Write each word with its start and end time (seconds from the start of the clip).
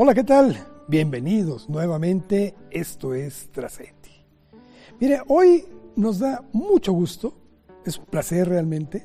Hola, 0.00 0.14
¿qué 0.14 0.22
tal? 0.22 0.56
Bienvenidos 0.86 1.68
nuevamente. 1.68 2.54
Esto 2.70 3.14
es 3.14 3.50
Trascendi. 3.50 4.24
Mire, 5.00 5.22
hoy 5.26 5.64
nos 5.96 6.20
da 6.20 6.44
mucho 6.52 6.92
gusto, 6.92 7.34
es 7.84 7.98
un 7.98 8.04
placer 8.04 8.48
realmente, 8.48 9.04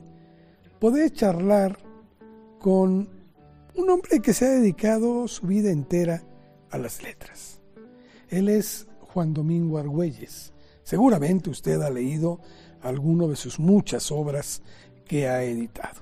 poder 0.77 1.11
charlar 1.11 1.79
con 2.59 3.09
un 3.75 3.89
hombre 3.89 4.20
que 4.20 4.34
se 4.34 4.45
ha 4.45 4.50
dedicado 4.50 5.27
su 5.27 5.48
vida 5.48 5.71
entera 5.71 6.23
a 6.70 6.77
las 6.77 7.02
letras. 7.02 7.60
Él 8.30 8.48
es 8.48 8.86
Juan 9.00 9.34
Domingo 9.34 9.80
Argüelles. 9.80 10.54
Seguramente 10.84 11.50
usted 11.50 11.82
ha 11.82 11.89
leído 11.89 12.39
alguno 12.84 13.28
de 13.28 13.36
sus 13.36 13.60
muchas 13.60 14.12
obras 14.12 14.62
que 15.05 15.27
ha 15.27 15.41
editado. 15.41 16.02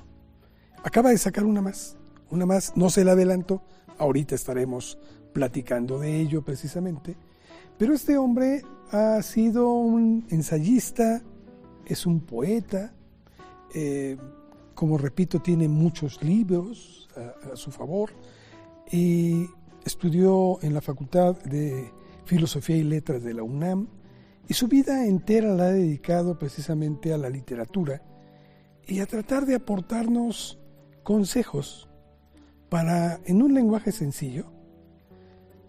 Acaba 0.83 1.11
de 1.11 1.17
sacar 1.17 1.45
una 1.45 1.61
más, 1.61 1.95
una 2.29 2.45
más, 2.45 2.75
no 2.75 2.89
se 2.89 3.05
la 3.05 3.13
adelanto, 3.13 3.61
ahorita 4.01 4.33
estaremos 4.33 4.97
platicando 5.31 5.99
de 5.99 6.19
ello 6.19 6.41
precisamente, 6.41 7.15
pero 7.77 7.93
este 7.93 8.17
hombre 8.17 8.63
ha 8.91 9.21
sido 9.21 9.69
un 9.69 10.25
ensayista, 10.29 11.21
es 11.85 12.05
un 12.05 12.21
poeta, 12.21 12.93
eh, 13.73 14.17
como 14.73 14.97
repito, 14.97 15.39
tiene 15.39 15.67
muchos 15.67 16.21
libros 16.23 17.07
a, 17.15 17.53
a 17.53 17.55
su 17.55 17.71
favor 17.71 18.09
y 18.91 19.45
estudió 19.85 20.57
en 20.63 20.73
la 20.73 20.81
Facultad 20.81 21.37
de 21.43 21.91
Filosofía 22.25 22.77
y 22.77 22.83
Letras 22.83 23.23
de 23.23 23.35
la 23.35 23.43
UNAM 23.43 23.87
y 24.47 24.53
su 24.55 24.67
vida 24.67 25.05
entera 25.05 25.53
la 25.53 25.65
ha 25.65 25.71
dedicado 25.71 26.39
precisamente 26.39 27.13
a 27.13 27.17
la 27.17 27.29
literatura 27.29 28.01
y 28.87 28.99
a 28.99 29.05
tratar 29.05 29.45
de 29.45 29.55
aportarnos 29.55 30.59
consejos 31.03 31.90
para, 32.71 33.19
en 33.25 33.41
un 33.41 33.53
lenguaje 33.53 33.91
sencillo, 33.91 34.45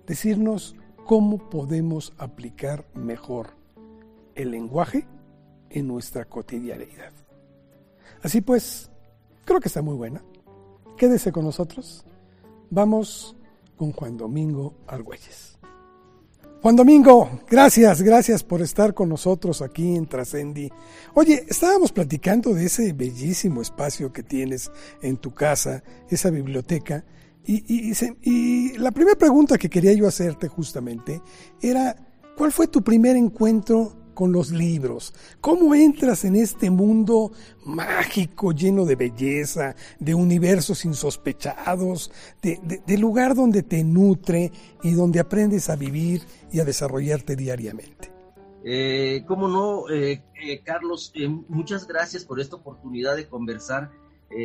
decirnos 0.06 0.76
cómo 1.04 1.50
podemos 1.50 2.12
aplicar 2.16 2.86
mejor 2.94 3.56
el 4.36 4.52
lenguaje 4.52 5.08
en 5.68 5.88
nuestra 5.88 6.26
cotidianidad. 6.26 7.10
Así 8.22 8.40
pues, 8.40 8.88
creo 9.44 9.58
que 9.58 9.66
está 9.66 9.82
muy 9.82 9.96
buena. 9.96 10.22
Quédese 10.96 11.32
con 11.32 11.44
nosotros. 11.44 12.04
Vamos 12.70 13.34
con 13.76 13.90
Juan 13.90 14.16
Domingo 14.16 14.74
Argüelles. 14.86 15.58
Juan 16.62 16.76
Domingo, 16.76 17.40
gracias, 17.50 18.02
gracias 18.02 18.44
por 18.44 18.62
estar 18.62 18.94
con 18.94 19.08
nosotros 19.08 19.62
aquí 19.62 19.96
en 19.96 20.06
Trascendi. 20.06 20.70
Oye, 21.12 21.44
estábamos 21.48 21.90
platicando 21.90 22.54
de 22.54 22.66
ese 22.66 22.92
bellísimo 22.92 23.60
espacio 23.60 24.12
que 24.12 24.22
tienes 24.22 24.70
en 25.02 25.16
tu 25.16 25.34
casa, 25.34 25.82
esa 26.08 26.30
biblioteca, 26.30 27.04
y, 27.44 27.64
y, 27.66 27.92
y 28.22 28.78
la 28.78 28.92
primera 28.92 29.18
pregunta 29.18 29.58
que 29.58 29.68
quería 29.68 29.92
yo 29.94 30.06
hacerte 30.06 30.46
justamente 30.46 31.20
era, 31.60 31.96
¿cuál 32.36 32.52
fue 32.52 32.68
tu 32.68 32.80
primer 32.84 33.16
encuentro 33.16 33.96
con 34.14 34.32
los 34.32 34.50
libros? 34.50 35.14
¿Cómo 35.40 35.74
entras 35.74 36.24
en 36.24 36.36
este 36.36 36.70
mundo 36.70 37.32
mágico, 37.64 38.52
lleno 38.52 38.84
de 38.84 38.96
belleza, 38.96 39.76
de 39.98 40.14
universos 40.14 40.84
insospechados, 40.84 42.10
de, 42.42 42.98
lugar 42.98 43.34
donde 43.34 43.62
te 43.62 43.84
nutre 43.84 44.52
y 44.82 44.92
donde 44.92 45.20
aprendes 45.20 45.68
a 45.70 45.76
vivir 45.76 46.22
y 46.52 46.60
a 46.60 46.64
desarrollarte 46.64 47.36
diariamente? 47.36 48.10
Eh, 48.64 49.24
Cómo 49.26 49.48
no, 49.48 49.90
eh, 49.90 50.22
eh, 50.40 50.62
Carlos, 50.62 51.12
muchas 51.48 51.86
gracias 51.86 52.24
por 52.24 52.40
esta 52.40 52.56
oportunidad 52.56 53.16
de 53.16 53.26
conversar 53.26 53.90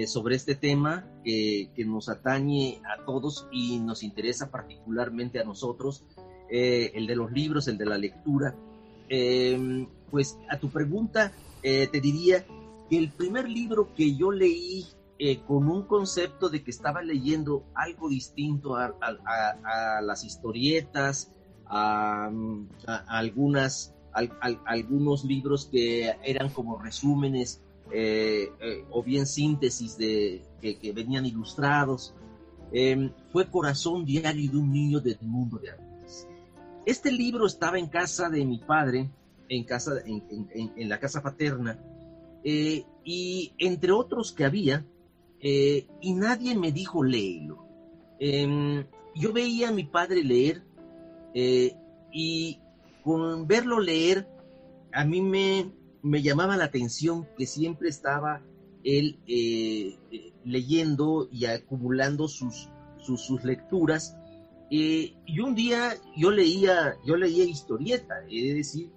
sobre 0.05 0.35
este 0.35 0.53
tema 0.53 1.07
que 1.23 1.85
nos 1.85 2.09
atañe 2.09 2.81
a 2.83 3.05
todos 3.05 3.47
y 3.53 3.79
nos 3.79 4.03
interesa 4.03 4.51
particularmente 4.51 5.39
a 5.39 5.45
nosotros, 5.45 6.03
el 6.49 7.07
de 7.07 7.15
los 7.15 7.31
libros, 7.31 7.69
el 7.69 7.77
de 7.77 7.85
la 7.85 7.97
lectura. 7.97 8.53
Em, 9.09 9.87
pues 10.11 10.37
a 10.49 10.57
tu 10.57 10.69
pregunta 10.69 11.31
eh, 11.63 11.87
te 11.87 12.01
diría 12.01 12.45
que 12.89 12.97
el 12.97 13.11
primer 13.11 13.49
libro 13.49 13.93
que 13.95 14.15
yo 14.15 14.31
leí 14.31 14.85
eh, 15.19 15.39
con 15.47 15.67
un 15.67 15.83
concepto 15.83 16.49
de 16.49 16.63
que 16.63 16.71
estaba 16.71 17.01
leyendo 17.01 17.63
algo 17.73 18.09
distinto 18.09 18.75
a, 18.75 18.93
las 20.01 20.23
historietas, 20.23 21.31
a, 21.65 22.29
algunos 23.07 23.93
libros 25.25 25.65
que 25.65 26.15
eran 26.23 26.49
como 26.49 26.77
resúmenes 26.77 27.61
eh, 27.91 28.51
o 28.91 29.01
bien 29.03 29.25
síntesis 29.25 29.97
de, 29.97 30.43
que, 30.61 30.77
que 30.77 30.91
venían 30.91 31.25
ilustrados, 31.25 32.13
em, 32.71 33.11
fue 33.31 33.49
Corazón 33.49 34.05
Diario 34.05 34.51
de 34.51 34.57
un 34.57 34.71
Niño 34.71 34.99
del 34.99 35.17
Mundo 35.21 35.57
de 35.57 35.71
Arte. 35.71 35.86
Este 36.87 37.11
libro 37.11 37.45
estaba 37.45 37.77
en 37.77 37.87
casa 37.87 38.29
de 38.29 38.45
mi 38.45 38.59
padre, 38.59 39.09
en, 39.49 39.65
casa, 39.65 39.95
en, 40.05 40.87
la 40.87 41.01
casa 41.01 41.21
paterna, 41.21 41.77
eh, 42.45 42.85
y 43.03 43.51
entre 43.57 43.91
otros 43.91 44.31
que 44.31 44.45
había, 44.45 44.85
eh, 45.41 45.85
y 45.99 46.13
nadie 46.13 46.55
me 46.55 46.71
dijo 46.71 47.03
léelo. 47.03 47.57
Em, 48.21 48.85
yo 49.13 49.33
veía 49.33 49.67
a 49.67 49.73
mi 49.73 49.83
padre 49.83 50.23
leer, 50.23 50.63
eh, 51.33 51.75
y 52.13 52.61
con 53.03 53.47
verlo 53.47 53.81
leer, 53.81 54.25
a 54.93 55.03
mí 55.03 55.21
me, 55.21 55.69
me 56.01 56.21
llamaba 56.21 56.55
la 56.55 56.63
atención 56.63 57.27
que 57.37 57.47
siempre 57.47 57.89
estaba 57.89 58.41
él 58.85 59.19
leyendo 60.45 61.27
y 61.33 61.47
acumulando 61.47 62.29
sus, 62.29 62.69
sus, 62.97 63.19
sus 63.19 63.43
lecturas 63.43 64.15
y 64.69 65.39
un 65.39 65.55
día 65.55 65.93
yo 66.15 66.31
leía, 66.31 66.97
yo 67.05 67.15
leía 67.15 67.45
historieta, 67.45 68.15
es 68.29 68.55
decir, 68.55 68.91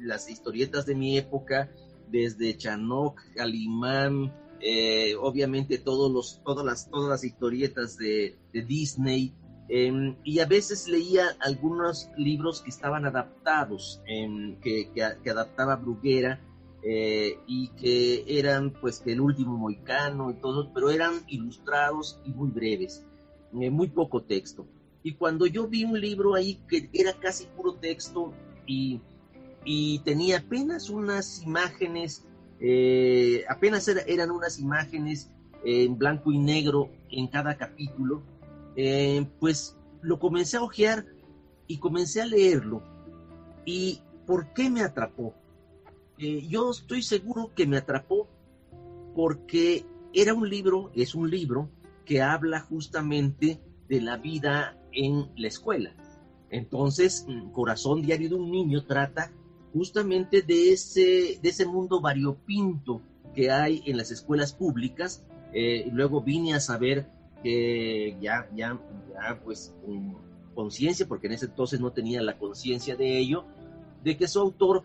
las 0.00 0.28
historietas 0.28 0.86
de 0.86 0.94
mi 0.94 1.16
época, 1.18 1.70
desde 2.08 2.56
Chanok, 2.56 3.20
Calimán, 3.34 4.32
eh, 4.60 5.14
obviamente 5.20 5.78
todos 5.78 6.10
los, 6.10 6.40
todas, 6.44 6.64
las, 6.64 6.90
todas 6.90 7.10
las 7.10 7.24
historietas 7.24 7.96
de, 7.98 8.36
Disney, 8.52 9.34
em, 9.68 10.16
y 10.24 10.38
a 10.38 10.46
veces 10.46 10.88
leía 10.88 11.36
algunos 11.40 12.10
libros 12.16 12.62
que 12.62 12.70
estaban 12.70 13.04
adaptados, 13.04 14.00
em, 14.06 14.56
que, 14.60 14.90
que, 14.92 15.30
adaptaba 15.30 15.76
Bruguera, 15.76 16.40
eh, 16.82 17.38
y 17.46 17.68
que 17.70 18.24
eran 18.26 18.72
pues 18.72 19.00
que 19.00 19.12
el 19.12 19.20
último 19.20 19.56
moicano 19.56 20.30
y 20.30 20.34
todo, 20.34 20.70
pero 20.72 20.90
eran 20.90 21.14
ilustrados 21.28 22.20
y 22.24 22.30
muy 22.30 22.50
breves, 22.50 23.04
eh, 23.58 23.70
muy 23.70 23.88
poco 23.88 24.22
texto. 24.22 24.66
Y 25.06 25.12
cuando 25.12 25.46
yo 25.46 25.68
vi 25.68 25.84
un 25.84 26.00
libro 26.00 26.34
ahí 26.34 26.58
que 26.66 26.88
era 26.94 27.12
casi 27.12 27.44
puro 27.44 27.74
texto 27.74 28.32
y, 28.66 29.02
tenía 30.02 30.38
apenas 30.38 30.88
unas 30.88 31.42
imágenes, 31.42 32.24
eh, 32.58 33.44
apenas 33.48 33.86
eran 33.88 34.30
unas 34.30 34.58
imágenes 34.58 35.30
en 35.62 35.98
blanco 35.98 36.32
y 36.32 36.38
negro 36.38 36.90
en 37.10 37.26
cada 37.28 37.56
capítulo, 37.58 38.22
eh, 38.76 39.26
pues 39.40 39.76
lo 40.00 40.18
comencé 40.18 40.56
a 40.56 40.62
ojear 40.62 41.04
y 41.66 41.76
comencé 41.76 42.22
a 42.22 42.26
leerlo. 42.26 42.82
¿Y 43.66 44.00
por 44.26 44.54
qué 44.54 44.70
me 44.70 44.80
atrapó? 44.80 45.34
Eh, 46.16 46.46
yo 46.48 46.70
estoy 46.70 47.02
seguro 47.02 47.52
que 47.54 47.66
me 47.66 47.76
atrapó 47.76 48.26
porque 49.14 49.84
era 50.14 50.32
un 50.32 50.48
libro, 50.48 50.90
es 50.94 51.14
un 51.14 51.30
libro 51.30 51.68
que 52.06 52.22
habla 52.22 52.60
justamente 52.60 53.60
de 53.88 54.00
la 54.00 54.16
vida 54.16 54.78
en 54.94 55.28
la 55.36 55.48
escuela. 55.48 55.94
Entonces, 56.50 57.26
mm, 57.28 57.50
Corazón 57.50 58.02
Diario 58.02 58.28
de 58.28 58.34
un 58.36 58.50
Niño 58.50 58.84
trata 58.84 59.32
justamente 59.72 60.42
de 60.42 60.72
ese, 60.72 61.38
de 61.42 61.48
ese 61.48 61.66
mundo 61.66 62.00
variopinto 62.00 63.00
que 63.34 63.50
hay 63.50 63.82
en 63.86 63.96
las 63.96 64.10
escuelas 64.10 64.52
públicas. 64.52 65.26
Eh, 65.52 65.88
luego 65.92 66.20
vine 66.20 66.54
a 66.54 66.60
saber 66.60 67.06
que 67.42 68.16
ya, 68.20 68.48
ya, 68.54 68.80
ya 69.12 69.40
pues, 69.44 69.74
con 69.84 70.16
conciencia, 70.54 71.06
porque 71.06 71.26
en 71.26 71.34
ese 71.34 71.46
entonces 71.46 71.80
no 71.80 71.92
tenía 71.92 72.22
la 72.22 72.38
conciencia 72.38 72.96
de 72.96 73.18
ello, 73.18 73.44
de 74.02 74.16
que 74.16 74.28
su 74.28 74.38
autor 74.38 74.84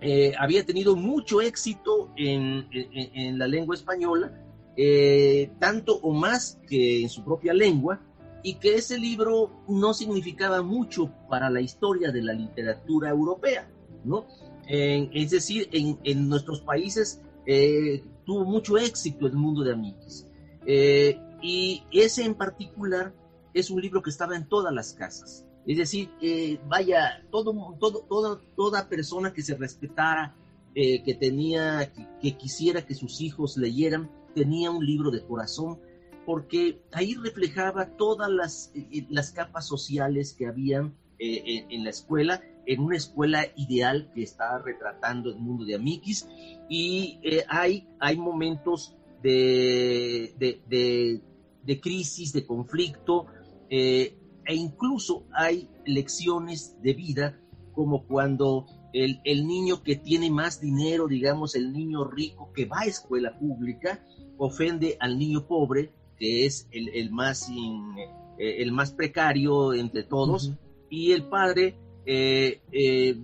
eh, 0.00 0.34
había 0.38 0.66
tenido 0.66 0.96
mucho 0.96 1.40
éxito 1.40 2.10
en, 2.16 2.66
en, 2.72 3.38
la 3.38 3.46
lengua 3.46 3.76
española, 3.76 4.32
eh, 4.76 5.50
tanto 5.60 5.96
o 6.02 6.12
más 6.12 6.58
que 6.66 7.02
en 7.02 7.08
su 7.08 7.22
propia 7.22 7.54
lengua, 7.54 8.00
y 8.42 8.54
que 8.54 8.74
ese 8.74 8.98
libro 8.98 9.50
no 9.68 9.94
significaba 9.94 10.62
mucho 10.62 11.12
para 11.28 11.50
la 11.50 11.60
historia 11.60 12.10
de 12.10 12.22
la 12.22 12.32
literatura 12.32 13.10
europea, 13.10 13.70
¿no? 14.04 14.26
es 14.68 15.30
decir, 15.30 15.68
en, 15.72 16.28
nuestros 16.28 16.60
países 16.60 17.20
eh, 17.46 18.02
tuvo 18.24 18.44
mucho 18.44 18.78
éxito 18.78 19.26
el 19.26 19.34
mundo 19.34 19.62
de 19.62 19.72
Amiguis. 19.72 20.26
Eh, 20.66 21.18
y 21.42 21.82
ese 21.90 22.24
en 22.24 22.34
particular 22.34 23.12
es 23.52 23.70
un 23.70 23.80
libro 23.80 24.02
que 24.02 24.10
estaba 24.10 24.36
en 24.36 24.48
todas 24.48 24.72
las 24.72 24.94
casas. 24.94 25.44
Es 25.66 25.78
decir, 25.78 26.10
que 26.20 26.60
vaya, 26.68 27.24
todo, 27.30 27.76
todo, 27.78 28.40
toda, 28.56 28.88
persona 28.88 29.32
que 29.32 29.42
se 29.42 29.56
respetara, 29.56 30.34
eh, 30.74 31.02
que 31.02 31.14
tenía, 31.14 31.92
que, 32.20 32.36
quisiera 32.36 32.84
que 32.84 32.94
sus 32.94 33.20
hijos 33.20 33.56
leyeran, 33.56 34.10
tenía 34.34 34.70
un 34.70 34.84
libro 34.84 35.10
de 35.10 35.24
corazón 35.24 35.78
porque 36.24 36.82
ahí 36.92 37.14
reflejaba 37.14 37.96
todas 37.96 38.30
las, 38.30 38.72
las 39.08 39.32
capas 39.32 39.66
sociales 39.66 40.34
que 40.34 40.46
habían 40.46 40.94
en, 41.18 41.84
la 41.84 41.90
escuela, 41.90 42.42
en 42.66 42.80
una 42.80 42.96
escuela 42.96 43.46
ideal 43.56 44.10
que 44.14 44.22
estaba 44.22 44.58
retratando 44.58 45.30
el 45.30 45.36
mundo 45.36 45.64
de 45.64 45.76
Amikis, 45.76 46.28
y 46.68 47.20
hay, 47.48 47.88
hay 48.00 48.16
momentos 48.16 48.96
de, 49.22 50.34
de, 50.38 51.80
crisis, 51.80 52.32
de 52.32 52.46
conflicto, 52.46 53.26
e 53.68 54.16
incluso 54.54 55.26
hay 55.32 55.68
lecciones 55.86 56.76
de 56.82 56.94
vida 56.94 57.38
como 57.72 58.04
cuando 58.06 58.66
el, 58.92 59.20
el, 59.24 59.46
niño 59.46 59.82
que 59.82 59.96
tiene 59.96 60.30
más 60.30 60.60
dinero, 60.60 61.06
digamos 61.08 61.54
el 61.54 61.72
niño 61.72 62.04
rico 62.04 62.52
que 62.52 62.66
va 62.66 62.80
a 62.80 62.86
escuela 62.86 63.38
pública, 63.38 64.04
ofende 64.36 64.96
al 65.00 65.18
niño 65.18 65.46
pobre, 65.46 65.92
que 66.22 66.46
es 66.46 66.68
el, 66.70 66.88
el 66.90 67.10
más, 67.10 67.50
eh, 67.50 68.62
el 68.62 68.70
más 68.70 68.92
precario 68.92 69.74
entre 69.74 70.04
todos, 70.04 70.52
y 70.88 71.10
el 71.10 71.24
padre 71.24 71.74
eh, 72.06 72.60
eh, 72.70 73.18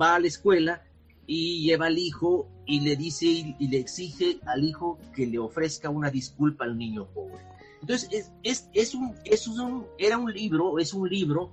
va 0.00 0.14
a 0.14 0.18
la 0.18 0.26
escuela 0.26 0.82
y 1.26 1.66
lleva 1.66 1.88
al 1.88 1.98
hijo 1.98 2.48
y 2.64 2.80
le 2.80 2.96
dice 2.96 3.26
y, 3.58 3.68
le 3.68 3.78
exige 3.78 4.38
al 4.46 4.64
hijo 4.64 4.98
que 5.14 5.26
le 5.26 5.38
ofrezca 5.38 5.90
una 5.90 6.10
disculpa 6.10 6.64
al 6.64 6.78
niño 6.78 7.06
pobre. 7.12 7.44
Entonces, 7.82 8.08
es, 8.10 8.32
es, 8.42 8.70
es 8.72 8.94
un, 8.94 9.14
es 9.26 9.46
un, 9.46 9.84
era 9.98 10.16
un 10.16 10.32
libro, 10.32 10.78
es 10.78 10.94
un 10.94 11.06
libro 11.10 11.50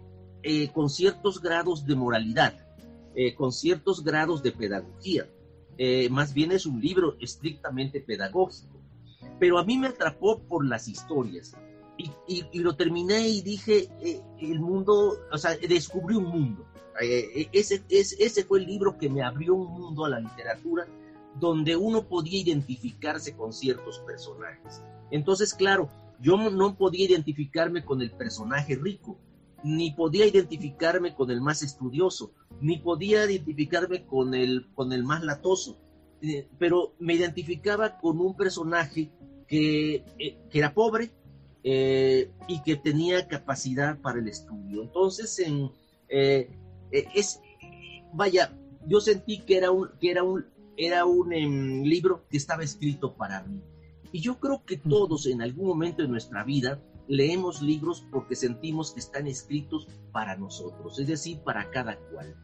con 0.74 0.90
ciertos 0.90 1.42
grados 1.42 1.86
de 1.86 1.96
moralidad 1.96 2.64
eh, 3.16 3.36
con 3.36 3.52
ciertos 3.52 4.04
grados 4.04 4.42
de 4.42 4.52
pedagogía. 4.52 5.28
Eh, 5.78 6.10
más 6.10 6.34
bien 6.34 6.52
es 6.52 6.66
un 6.66 6.82
libro 6.82 7.16
estrictamente 7.20 8.00
pedagógico. 8.00 8.73
Pero 9.40 9.58
a 9.58 9.66
mí 9.66 9.78
me 9.78 9.88
atrapó 9.88 10.40
por 10.40 10.66
las 10.66 10.88
historias. 10.88 11.56
Y, 12.28 12.60
lo 12.60 12.76
terminé 12.76 13.28
y 13.28 13.42
dije, 13.42 13.90
eh, 14.02 14.22
el 14.40 14.60
mundo, 14.60 15.16
o 15.32 15.38
sea, 15.38 15.56
descubrí 15.58 16.16
un 16.16 16.26
mundo. 16.26 16.66
ese, 17.00 17.84
ese, 17.90 18.16
ese 18.24 18.44
fue 18.44 18.60
el 18.60 18.66
libro 18.66 18.98
que 18.98 19.10
me 19.10 19.22
abrió 19.22 19.54
un 19.56 19.72
mundo 19.72 20.06
a 20.06 20.10
la 20.10 20.20
literatura 20.20 20.88
donde 21.40 21.76
uno 21.76 22.08
podía 22.08 22.40
identificarse 22.42 23.36
con 23.36 23.54
ciertos 23.54 24.00
personajes. 24.00 24.82
Entonces, 25.12 25.54
claro, 25.54 25.90
yo 26.20 26.38
no 26.50 26.76
podía 26.76 27.06
identificarme 27.06 27.84
con 27.84 28.02
el 28.02 28.12
personaje 28.12 28.76
rico, 28.76 29.18
ni 29.64 29.92
podía 29.92 30.26
identificarme 30.26 31.16
con 31.16 31.32
el 31.32 31.42
más 31.42 31.64
estudioso, 31.64 32.32
ni 32.62 32.78
podía 32.78 33.26
identificarme 33.26 34.06
con 34.06 34.34
el, 34.34 34.68
con 34.74 34.94
el 34.94 35.04
más 35.04 35.24
latoso, 35.24 35.78
eh, 35.78 35.93
pero 36.58 36.94
me 37.00 37.14
identificaba 37.14 37.98
con 37.98 38.20
un 38.20 38.36
personaje 38.36 39.12
que, 39.48 40.04
eh, 40.20 40.38
era 40.52 40.74
pobre 40.74 41.12
eh, 41.64 42.32
y 42.48 42.62
que 42.62 42.76
tenía 42.76 43.28
capacidad 43.28 44.00
para 44.00 44.20
el 44.20 44.28
estudio. 44.28 44.84
Entonces, 44.84 45.40
en, 45.40 45.72
es, 46.10 47.42
vaya, 48.14 48.54
yo 48.88 49.00
sentí 49.00 49.40
que 49.40 49.58
era 49.58 49.72
un, 49.72 49.90
que 50.00 50.12
era 50.12 50.24
un, 50.24 50.46
era 50.78 51.06
un 51.06 51.34
em, 51.34 51.84
libro 51.84 52.26
que 52.30 52.38
estaba 52.38 52.64
escrito 52.64 53.14
para 53.14 53.44
mí. 53.44 53.62
Y 54.12 54.20
yo 54.20 54.40
creo 54.40 54.64
que 54.66 54.78
todos 54.78 55.26
en 55.26 55.42
algún 55.42 55.68
momento 55.68 56.04
de 56.04 56.08
nuestra 56.08 56.44
vida 56.44 56.80
leemos 57.08 57.62
libros 57.62 58.06
porque 58.12 58.36
sentimos 58.36 58.92
que 58.92 59.00
están 59.00 59.28
escritos 59.28 59.88
para 60.12 60.38
nosotros, 60.38 61.00
es 61.00 61.08
decir, 61.08 61.40
para 61.40 61.70
cada 61.70 61.98
cual. 61.98 62.36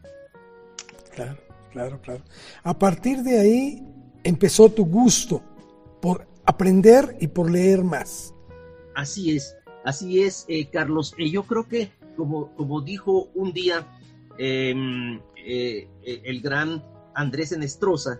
Claro, 1.13 1.37
claro, 1.71 2.01
claro. 2.01 2.23
A 2.63 2.77
partir 2.77 3.23
de 3.23 3.39
ahí 3.39 3.83
empezó 4.23 4.69
tu 4.69 4.85
gusto 4.85 5.41
por 6.01 6.27
aprender 6.45 7.17
y 7.19 7.27
por 7.27 7.49
leer 7.49 7.83
más. 7.83 8.33
Así 8.95 9.35
es, 9.35 9.55
así 9.85 10.21
es, 10.21 10.45
eh, 10.47 10.69
Carlos. 10.69 11.13
Eh, 11.17 11.29
yo 11.29 11.43
creo 11.43 11.67
que, 11.67 11.91
como, 12.17 12.53
como 12.55 12.81
dijo 12.81 13.29
un 13.35 13.53
día 13.53 13.87
em, 14.37 15.19
eh, 15.37 15.87
el 16.03 16.41
gran 16.41 16.83
Andrés 17.13 17.51
Enestrosa, 17.51 18.19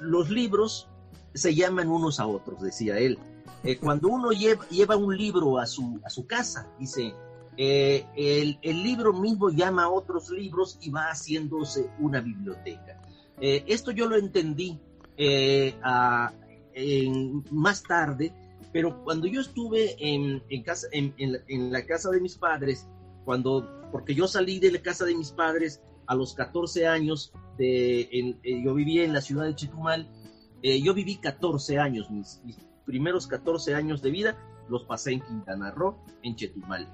los 0.00 0.30
libros 0.30 0.88
se 1.34 1.54
llaman 1.54 1.88
unos 1.88 2.20
a 2.20 2.26
otros, 2.26 2.60
decía 2.60 2.98
él. 2.98 3.18
Eh, 3.64 3.78
cuando 3.78 4.08
uno 4.08 4.30
lleva, 4.30 4.96
un 4.96 5.16
libro 5.16 5.58
a 5.58 5.66
su, 5.66 6.00
a 6.04 6.10
su 6.10 6.26
casa, 6.26 6.68
dice, 6.78 7.12
eh, 7.60 8.06
el, 8.62 8.82
libro 8.84 9.12
mismo 9.12 9.50
llama 9.50 9.82
a 9.82 9.90
otros 9.90 10.30
libros 10.30 10.78
y 10.80 10.90
va 10.90 11.10
haciéndose 11.10 11.90
una 11.98 12.20
biblioteca. 12.20 13.02
Eh, 13.40 13.64
esto 13.66 13.90
yo 13.90 14.08
lo 14.08 14.16
entendí 14.16 14.78
más 17.50 17.82
tarde, 17.82 18.32
pero 18.72 19.02
cuando 19.02 19.26
yo 19.26 19.40
estuve 19.40 19.96
en, 19.98 20.40
casa, 20.62 20.86
en, 20.92 21.72
la, 21.72 21.84
casa 21.84 22.10
de 22.10 22.20
mis 22.20 22.38
padres, 22.38 22.86
cuando, 23.24 23.88
porque 23.90 24.14
yo 24.14 24.28
salí 24.28 24.60
de 24.60 24.70
la 24.70 24.78
casa 24.80 25.04
de 25.04 25.16
mis 25.16 25.32
padres 25.32 25.82
a 26.06 26.14
los 26.14 26.34
14 26.34 26.86
años, 26.86 27.32
de, 27.58 28.36
yo 28.64 28.72
vivía 28.72 29.02
en 29.02 29.12
la 29.12 29.20
ciudad 29.20 29.46
de 29.46 29.56
Chetumal, 29.56 30.08
yo 30.62 30.94
viví 30.94 31.16
14 31.16 31.80
años, 31.80 32.08
mis, 32.08 32.40
mis 32.44 32.56
primeros 32.86 33.26
14 33.26 33.74
años 33.74 34.00
de 34.00 34.10
vida 34.12 34.38
los 34.68 34.84
pasé 34.84 35.14
en 35.14 35.20
Quintana 35.22 35.72
Roo, 35.72 35.96
en 36.22 36.36
Chetumal. 36.36 36.88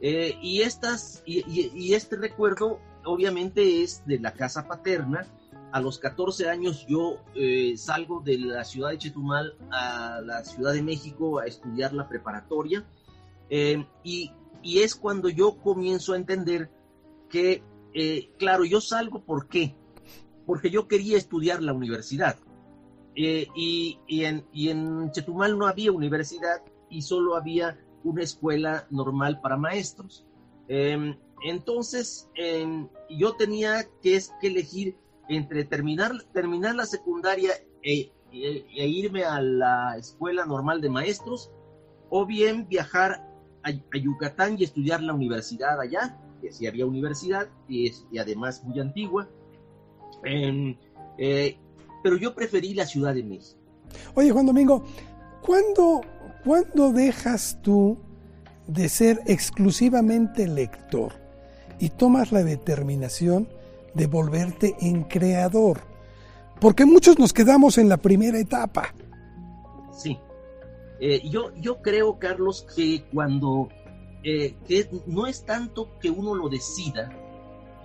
Eh, 0.00 0.38
y, 0.42 0.62
estas, 0.62 1.22
y, 1.24 1.94
este 1.94 2.16
recuerdo 2.16 2.80
obviamente 3.04 3.82
es 3.82 4.02
de 4.06 4.18
la 4.18 4.32
casa 4.32 4.66
paterna. 4.66 5.26
A 5.72 5.80
los 5.80 5.98
14 5.98 6.48
años 6.48 6.86
yo 6.86 7.18
eh, 7.34 7.74
salgo 7.76 8.20
de 8.20 8.38
la 8.38 8.64
ciudad 8.64 8.90
de 8.90 8.98
Chetumal 8.98 9.56
a 9.72 10.20
la 10.24 10.44
Ciudad 10.44 10.72
de 10.72 10.82
México 10.82 11.40
a 11.40 11.46
estudiar 11.46 11.92
la 11.92 12.08
preparatoria. 12.08 12.84
Eh, 13.50 13.84
y, 14.04 14.30
y, 14.62 14.80
es 14.80 14.94
cuando 14.94 15.28
yo 15.28 15.56
comienzo 15.56 16.12
a 16.12 16.16
entender 16.16 16.70
que, 17.28 17.62
claro, 18.38 18.64
yo 18.64 18.80
salgo, 18.80 19.24
¿por 19.24 19.48
qué? 19.48 19.74
Porque 20.46 20.70
yo 20.70 20.86
quería 20.86 21.16
estudiar 21.16 21.62
la 21.62 21.72
universidad. 21.72 22.36
Y, 23.14 23.98
en, 24.08 24.44
y, 24.52 24.68
en, 24.70 25.10
Chetumal 25.12 25.56
no 25.58 25.66
había 25.66 25.92
universidad 25.92 26.62
y 26.90 27.02
solo 27.02 27.36
había 27.36 27.78
una 28.04 28.22
escuela 28.22 28.86
normal 28.90 29.40
para 29.40 29.56
maestros. 29.56 30.24
Em, 30.68 31.16
entonces, 31.44 32.28
em, 32.34 32.88
yo 33.10 33.34
tenía 33.34 33.84
que, 34.02 34.20
que, 34.40 34.46
elegir 34.46 34.96
entre 35.28 35.64
terminar, 35.64 36.12
terminar 36.32 36.74
la 36.74 36.86
secundaria 36.86 37.52
e, 37.82 38.12
e, 38.32 38.66
e, 38.76 38.86
irme 38.86 39.24
a 39.24 39.40
la 39.40 39.96
escuela 39.98 40.46
normal 40.46 40.80
de 40.80 40.90
maestros 40.90 41.50
o 42.10 42.26
bien 42.26 42.68
viajar 42.68 43.26
a, 43.62 43.70
Yucatán 43.98 44.56
y 44.58 44.64
estudiar 44.64 45.02
la 45.02 45.14
universidad 45.14 45.80
allá, 45.80 46.18
que 46.40 46.52
sí 46.52 46.66
había 46.66 46.86
universidad 46.86 47.48
y, 47.68 47.88
es, 47.88 48.06
y 48.12 48.18
además 48.18 48.62
muy 48.64 48.78
antigua. 48.80 49.28
Em, 50.22 50.76
eh, 51.18 51.56
pero 52.02 52.16
yo 52.16 52.34
preferí 52.34 52.74
la 52.74 52.86
Ciudad 52.86 53.14
de 53.14 53.22
México. 53.22 53.58
Oye, 54.14 54.30
Juan 54.30 54.46
Domingo, 54.46 54.84
¿cuándo, 55.44 56.02
¿cuándo 56.44 56.92
dejas 56.92 57.58
tú 57.62 57.98
de 58.66 58.88
ser 58.88 59.20
exclusivamente 59.26 60.46
lector 60.48 61.12
y 61.78 61.90
tomas 61.90 62.32
la 62.32 62.42
determinación 62.42 63.48
de 63.94 64.06
volverte 64.06 64.74
en 64.80 65.04
creador? 65.04 65.80
Porque 66.60 66.84
muchos 66.84 67.18
nos 67.18 67.32
quedamos 67.32 67.78
en 67.78 67.88
la 67.88 67.96
primera 67.96 68.38
etapa. 68.38 68.94
Sí. 69.92 70.18
Eh, 71.00 71.20
yo, 71.28 71.52
yo 71.56 71.82
creo, 71.82 72.18
Carlos, 72.18 72.66
que 72.74 73.04
cuando 73.12 73.68
eh, 74.26 74.56
que 74.66 74.88
no 75.06 75.26
es 75.26 75.44
tanto 75.44 75.98
que 76.00 76.10
uno 76.10 76.34
lo 76.34 76.48
decida. 76.48 77.10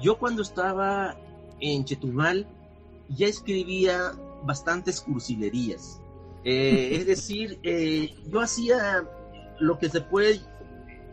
Yo 0.02 0.18
cuando 0.18 0.42
estaba 0.42 1.18
en 1.60 1.84
Chetumal, 1.84 2.48
ya 3.10 3.28
escribía 3.28 4.14
bastantes 4.46 5.02
cursilerías. 5.02 5.99
Eh, 6.44 6.96
es 6.96 7.06
decir, 7.06 7.60
eh, 7.64 8.16
yo 8.32 8.40
hacía 8.42 9.04
lo 9.60 9.78
que 9.78 9.90
se 9.90 10.02
puede. 10.02 10.40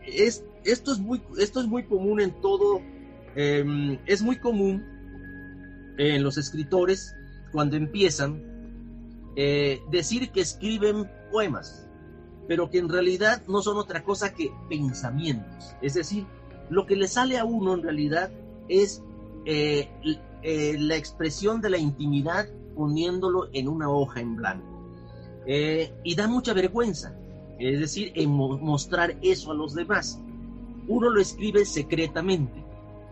Es, 0.05 0.45
esto, 0.65 0.93
es 0.93 0.99
muy, 0.99 1.23
esto 1.39 1.61
es 1.61 1.67
muy 1.67 1.85
común 1.85 2.21
en 2.21 2.41
todo. 2.41 2.81
Em, 3.35 3.99
es 4.07 4.23
muy 4.23 4.39
común 4.39 4.85
en 5.99 6.23
los 6.23 6.39
escritores 6.39 7.15
cuando 7.53 7.77
empiezan 7.77 8.43
eh, 9.35 9.81
decir 9.91 10.31
que 10.31 10.41
escriben 10.41 11.11
poemas, 11.31 11.87
pero 12.49 12.71
que 12.71 12.79
en 12.79 12.89
realidad 12.89 13.43
no 13.47 13.61
son 13.61 13.77
otra 13.77 14.05
cosa 14.05 14.33
que 14.33 14.53
pensamientos. 14.69 15.75
Es 15.83 15.95
decir, 15.95 16.25
lo 16.71 16.87
que 16.87 16.97
le 16.97 17.09
sale 17.09 17.39
a 17.39 17.45
uno 17.45 17.75
en 17.75 17.83
realidad 17.83 18.31
es 18.69 19.03
la 19.45 20.97
expresión 20.97 21.61
de 21.61 21.71
la 21.71 21.79
intimidad 21.79 22.49
poniéndolo 22.75 23.49
en 23.53 23.69
una 23.69 23.89
hoja 23.91 24.21
en 24.21 24.37
blanco. 24.37 24.76
Eh, 25.47 25.93
y 26.03 26.15
da 26.15 26.27
mucha 26.27 26.53
vergüenza, 26.53 27.17
es 27.59 27.81
decir, 27.81 28.13
en 28.15 28.31
mostrar 28.31 29.17
eso 29.23 29.53
a 29.53 29.55
los 29.55 29.75
demás. 29.75 30.21
Uno 30.89 31.11
lo 31.11 31.21
escribe 31.21 31.65
secretamente 31.65 32.65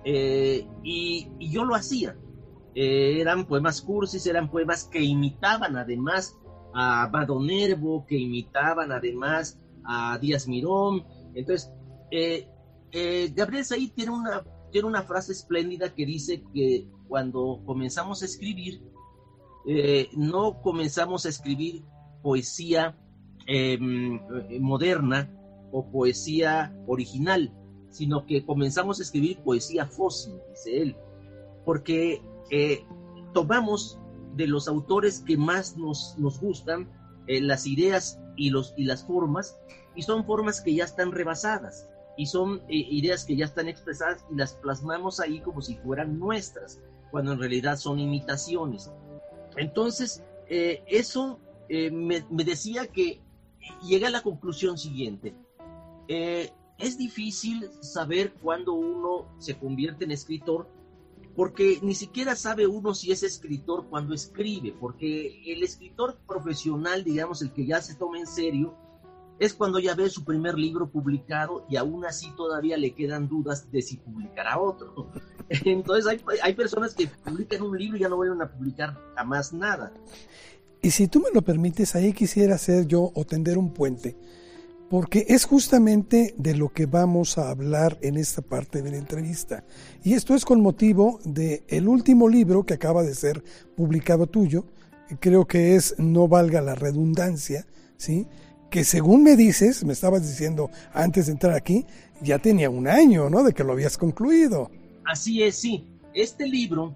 eh, 0.04 0.66
y, 0.82 1.28
yo 1.38 1.64
lo 1.64 1.74
hacía. 1.74 2.16
eran 2.74 3.46
poemas 3.46 3.80
cursis, 3.80 4.26
eran 4.26 4.50
poemas 4.50 4.84
que 4.84 5.00
imitaban 5.00 5.76
además 5.76 6.36
a 6.74 7.06
Badonervo, 7.06 8.04
que 8.04 8.18
imitaban 8.18 8.90
además 8.90 9.58
a 9.84 10.18
Díaz 10.18 10.48
Mirón. 10.48 11.04
Entonces, 11.34 11.70
eh, 12.10 12.48
eh, 12.90 13.32
Gabriel 13.34 13.64
Said 13.64 13.92
tiene 13.92 14.10
una, 14.10 14.44
tiene 14.70 14.88
una 14.88 15.02
frase 15.02 15.32
espléndida 15.32 15.94
que 15.94 16.04
dice 16.04 16.42
que 16.52 16.88
cuando 17.08 17.62
comenzamos 17.64 18.22
a 18.22 18.24
escribir, 18.24 18.82
eh, 19.66 20.08
no 20.14 20.60
comenzamos 20.60 21.26
a 21.26 21.28
escribir 21.28 21.82
poesía 22.24 22.96
em, 23.46 24.18
moderna 24.58 25.30
o 25.70 25.84
poesía 25.92 26.74
original, 26.88 27.52
sino 27.90 28.26
que 28.26 28.44
comenzamos 28.44 28.98
a 28.98 29.02
escribir 29.02 29.38
poesía 29.44 29.86
fósil, 29.86 30.34
dice 30.50 30.82
él, 30.82 30.96
porque 31.64 32.20
tomamos 33.32 33.98
de 34.36 34.46
los 34.46 34.68
autores 34.68 35.20
que 35.20 35.36
más 35.36 35.76
nos, 35.76 36.16
nos 36.18 36.40
gustan 36.40 36.88
eh, 37.26 37.40
las 37.40 37.66
ideas 37.66 38.20
y, 38.36 38.50
los, 38.50 38.74
y 38.76 38.84
las 38.84 39.04
formas, 39.04 39.58
y 39.94 40.02
son 40.02 40.24
formas 40.24 40.60
que 40.60 40.74
ya 40.74 40.84
están 40.84 41.12
rebasadas, 41.12 41.88
y 42.16 42.26
son 42.26 42.62
eh, 42.68 42.86
ideas 42.90 43.24
que 43.24 43.36
ya 43.36 43.44
están 43.44 43.68
expresadas 43.68 44.24
y 44.30 44.36
las 44.36 44.54
plasmamos 44.54 45.20
ahí 45.20 45.40
como 45.40 45.60
si 45.62 45.76
fueran 45.76 46.18
nuestras, 46.18 46.80
cuando 47.10 47.32
en 47.32 47.38
realidad 47.38 47.76
son 47.76 47.98
imitaciones. 47.98 48.90
Entonces, 49.56 50.22
eh, 50.48 50.82
eso 50.86 51.38
me, 51.68 52.25
me, 52.30 52.44
decía 52.44 52.87
que 52.87 53.21
llega 53.83 54.09
a 54.09 54.11
la 54.11 54.23
conclusión 54.23 54.78
siguiente. 54.78 55.35
es 56.09 56.99
difícil 56.99 57.71
saber 57.80 58.35
cuándo 58.35 58.75
uno 58.75 59.26
se 59.38 59.56
convierte 59.56 60.04
en 60.04 60.11
escritor 60.11 60.68
porque 61.37 61.80
ni 61.83 61.94
siquiera 61.94 62.37
sabe 62.37 62.66
uno 62.66 62.94
si 62.94 63.11
es 63.11 63.23
escritor 63.23 63.87
cuando 63.88 64.14
escribe, 64.14 64.75
porque 64.78 65.42
el 65.47 65.62
escritor 65.62 66.16
profesional, 66.26 67.02
digamos, 67.02 67.42
el 67.42 67.52
que 67.52 67.66
ya 67.66 67.80
se 67.80 67.97
toma 67.97 68.18
en 68.18 68.26
serio, 68.26 68.75
es 69.40 69.52
cuando 69.52 69.80
ya 69.80 69.97
ve 69.97 70.09
su 70.09 70.25
primer 70.25 70.56
libro 70.56 70.88
publicado 70.88 71.66
y 71.68 71.76
aún 71.76 72.04
así 72.04 72.30
todavía 72.37 72.76
le 72.76 72.94
quedan 72.94 73.28
dudas 73.28 73.71
de 73.73 73.83
si 73.83 73.97
publicará 73.97 74.61
otro. 74.61 75.11
Entonces 75.49 76.06
hay, 76.06 76.21
hay 76.40 76.54
personas 76.54 76.94
que 76.94 77.09
publican 77.09 77.62
un 77.62 77.76
libro 77.76 77.97
y 77.97 78.00
ya 78.00 78.09
no 78.09 78.16
vuelven 78.16 78.40
a 78.40 78.52
publicar 78.52 78.97
jamás 79.16 79.52
nada. 79.52 79.92
Y 80.84 80.90
si 80.90 81.08
tú 81.08 81.20
me 81.20 81.30
lo 81.32 81.42
permites, 81.42 81.96
ahí 81.96 82.12
quisiera 82.12 82.56
hacer 82.56 82.86
yo 82.86 83.10
o 83.14 83.24
tender 83.24 83.58
un 83.58 83.72
puente 83.72 84.16
porque 84.90 85.24
es 85.28 85.44
justamente 85.44 86.34
de 86.36 86.54
lo 86.54 86.68
que 86.68 86.86
vamos 86.86 87.38
a 87.38 87.50
hablar 87.50 87.98
en 88.02 88.16
esta 88.16 88.42
parte 88.42 88.82
de 88.82 88.90
la 88.90 88.98
entrevista. 88.98 89.64
Y 90.04 90.12
esto 90.12 90.34
es 90.34 90.44
con 90.44 90.60
motivo 90.60 91.18
del 91.24 91.62
el 91.68 91.88
último 91.88 92.28
libro 92.28 92.64
que 92.64 92.74
acaba 92.74 93.02
de 93.02 93.14
ser 93.14 93.42
publicado 93.74 94.26
tuyo, 94.26 94.66
creo 95.20 95.46
que 95.46 95.74
es 95.74 95.98
No 95.98 96.28
valga 96.28 96.60
la 96.60 96.74
redundancia, 96.74 97.66
¿sí? 97.96 98.26
que 98.70 98.84
según 98.84 99.22
me 99.22 99.36
dices, 99.36 99.84
me 99.84 99.94
estabas 99.94 100.22
diciendo 100.22 100.70
antes 100.92 101.26
de 101.26 101.32
entrar 101.32 101.54
aquí, 101.54 101.86
ya 102.20 102.38
tenía 102.38 102.68
un 102.70 102.86
año, 102.86 103.30
¿no? 103.30 103.42
De 103.42 103.52
que 103.52 103.64
lo 103.64 103.72
habías 103.72 103.96
concluido. 103.96 104.70
Así 105.04 105.42
es, 105.42 105.56
sí. 105.56 105.86
Este 106.12 106.46
libro 106.46 106.94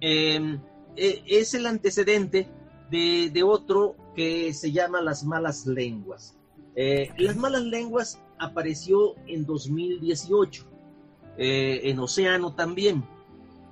em, 0.00 0.58
e, 0.96 1.22
es 1.28 1.54
el 1.54 1.66
antecedente 1.66 2.48
de, 2.90 3.30
de 3.32 3.42
otro 3.42 3.96
que 4.14 4.52
se 4.54 4.72
llama 4.72 5.00
Las 5.00 5.24
malas 5.24 5.66
lenguas. 5.66 6.36
Eh, 6.76 7.10
Las 7.16 7.36
malas 7.36 7.62
lenguas 7.62 8.20
apareció 8.38 9.14
en 9.26 9.46
2018, 9.46 10.66
eh, 11.38 11.80
en 11.84 11.98
Océano 11.98 12.54
también. 12.54 13.02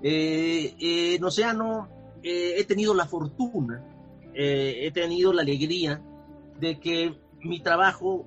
Eh, 0.02 0.74
en 1.14 1.22
Océano 1.24 1.88
he 2.22 2.64
tenido 2.64 2.94
la 2.94 3.04
fortuna, 3.04 3.84
he 4.32 4.90
tenido 4.94 5.34
la 5.34 5.42
alegría 5.42 6.00
de 6.58 6.80
que 6.80 7.14
mi 7.40 7.60
trabajo 7.60 8.24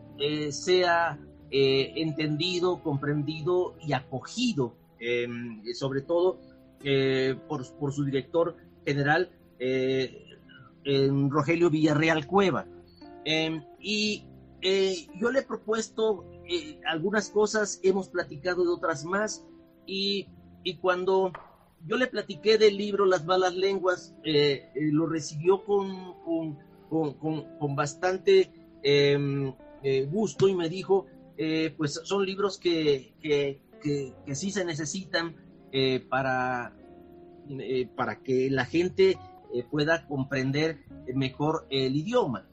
sea 0.51 1.20
entendido, 1.50 2.84
comprendido 2.84 3.74
y 3.82 3.94
acogido, 3.94 4.75
em, 5.00 5.63
sobre 5.74 6.01
todo 6.01 6.39
por, 7.48 7.67
por, 7.79 7.91
su 7.91 8.06
director 8.06 8.56
general, 8.86 9.32
Rogelio 11.29 11.70
Villarreal 11.70 12.25
Cueva. 12.25 12.65
Em, 13.25 13.62
y 13.79 14.25
eh, 14.62 15.08
yo 15.20 15.32
le 15.32 15.39
he 15.39 15.44
propuesto 15.44 16.25
eh, 16.48 16.79
algunas 16.86 17.29
cosas, 17.29 17.79
hemos 17.84 18.10
platicado 18.10 18.63
de 18.63 18.70
otras 18.70 19.03
más, 19.06 19.46
y, 19.86 20.27
cuando 20.82 21.32
yo 21.86 21.96
le 21.96 22.08
platiqué 22.08 22.58
del 22.58 22.75
libro 22.75 23.06
Las 23.06 23.25
malas 23.25 23.56
lenguas, 23.56 24.13
eh, 24.25 24.70
lo 24.75 25.08
recibió 25.08 25.63
con, 25.63 26.15
con, 26.89 27.75
bastante 27.75 28.51
em, 28.84 29.53
gusto 30.10 30.50
y 30.50 30.56
me 30.56 30.67
dijo, 30.67 31.06
pues 31.77 32.01
son 32.03 32.25
libros 32.25 32.58
que, 32.58 33.13
que, 33.22 33.62
que, 33.82 34.36
sí 34.36 34.51
se 34.51 34.65
necesitan 34.65 35.38
para, 36.10 36.75
para 37.96 38.22
que 38.22 38.50
la 38.51 38.65
gente 38.65 39.17
pueda 39.70 40.08
comprender 40.08 40.80
mejor 41.13 41.66
el 41.70 41.96
idioma. 41.96 42.48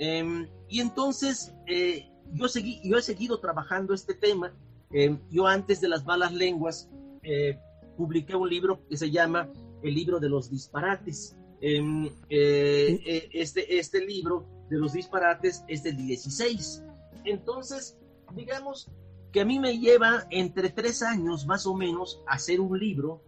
Em, 0.00 0.48
y 0.66 0.80
entonces 0.80 1.52
eh, 1.66 2.08
yo, 2.32 2.48
seguí, 2.48 2.80
yo 2.82 2.96
he 2.96 3.02
seguido 3.02 3.38
trabajando 3.38 3.92
este 3.92 4.14
tema. 4.14 4.50
Em, 4.92 5.18
yo 5.30 5.46
antes 5.46 5.82
de 5.82 5.88
las 5.88 6.06
malas 6.06 6.32
lenguas 6.32 6.88
eh, 7.22 7.58
publiqué 7.98 8.34
un 8.34 8.48
libro 8.48 8.80
que 8.88 8.96
se 8.96 9.10
llama 9.10 9.50
El 9.82 9.94
libro 9.94 10.18
de 10.18 10.30
los 10.30 10.50
disparates. 10.50 11.36
Em, 11.60 12.08
eh, 12.30 13.28
este, 13.34 13.78
este 13.78 14.04
libro 14.06 14.46
de 14.70 14.78
los 14.78 14.94
disparates 14.94 15.64
es 15.68 15.82
del 15.82 15.98
16. 15.98 16.82
Entonces, 17.26 17.98
digamos 18.34 18.90
que 19.32 19.42
a 19.42 19.44
mí 19.44 19.58
me 19.58 19.78
lleva 19.78 20.26
entre 20.30 20.70
tres 20.70 21.02
años 21.02 21.44
más 21.44 21.66
o 21.66 21.74
menos 21.74 22.22
hacer 22.26 22.58
un 22.58 22.78
libro. 22.78 23.22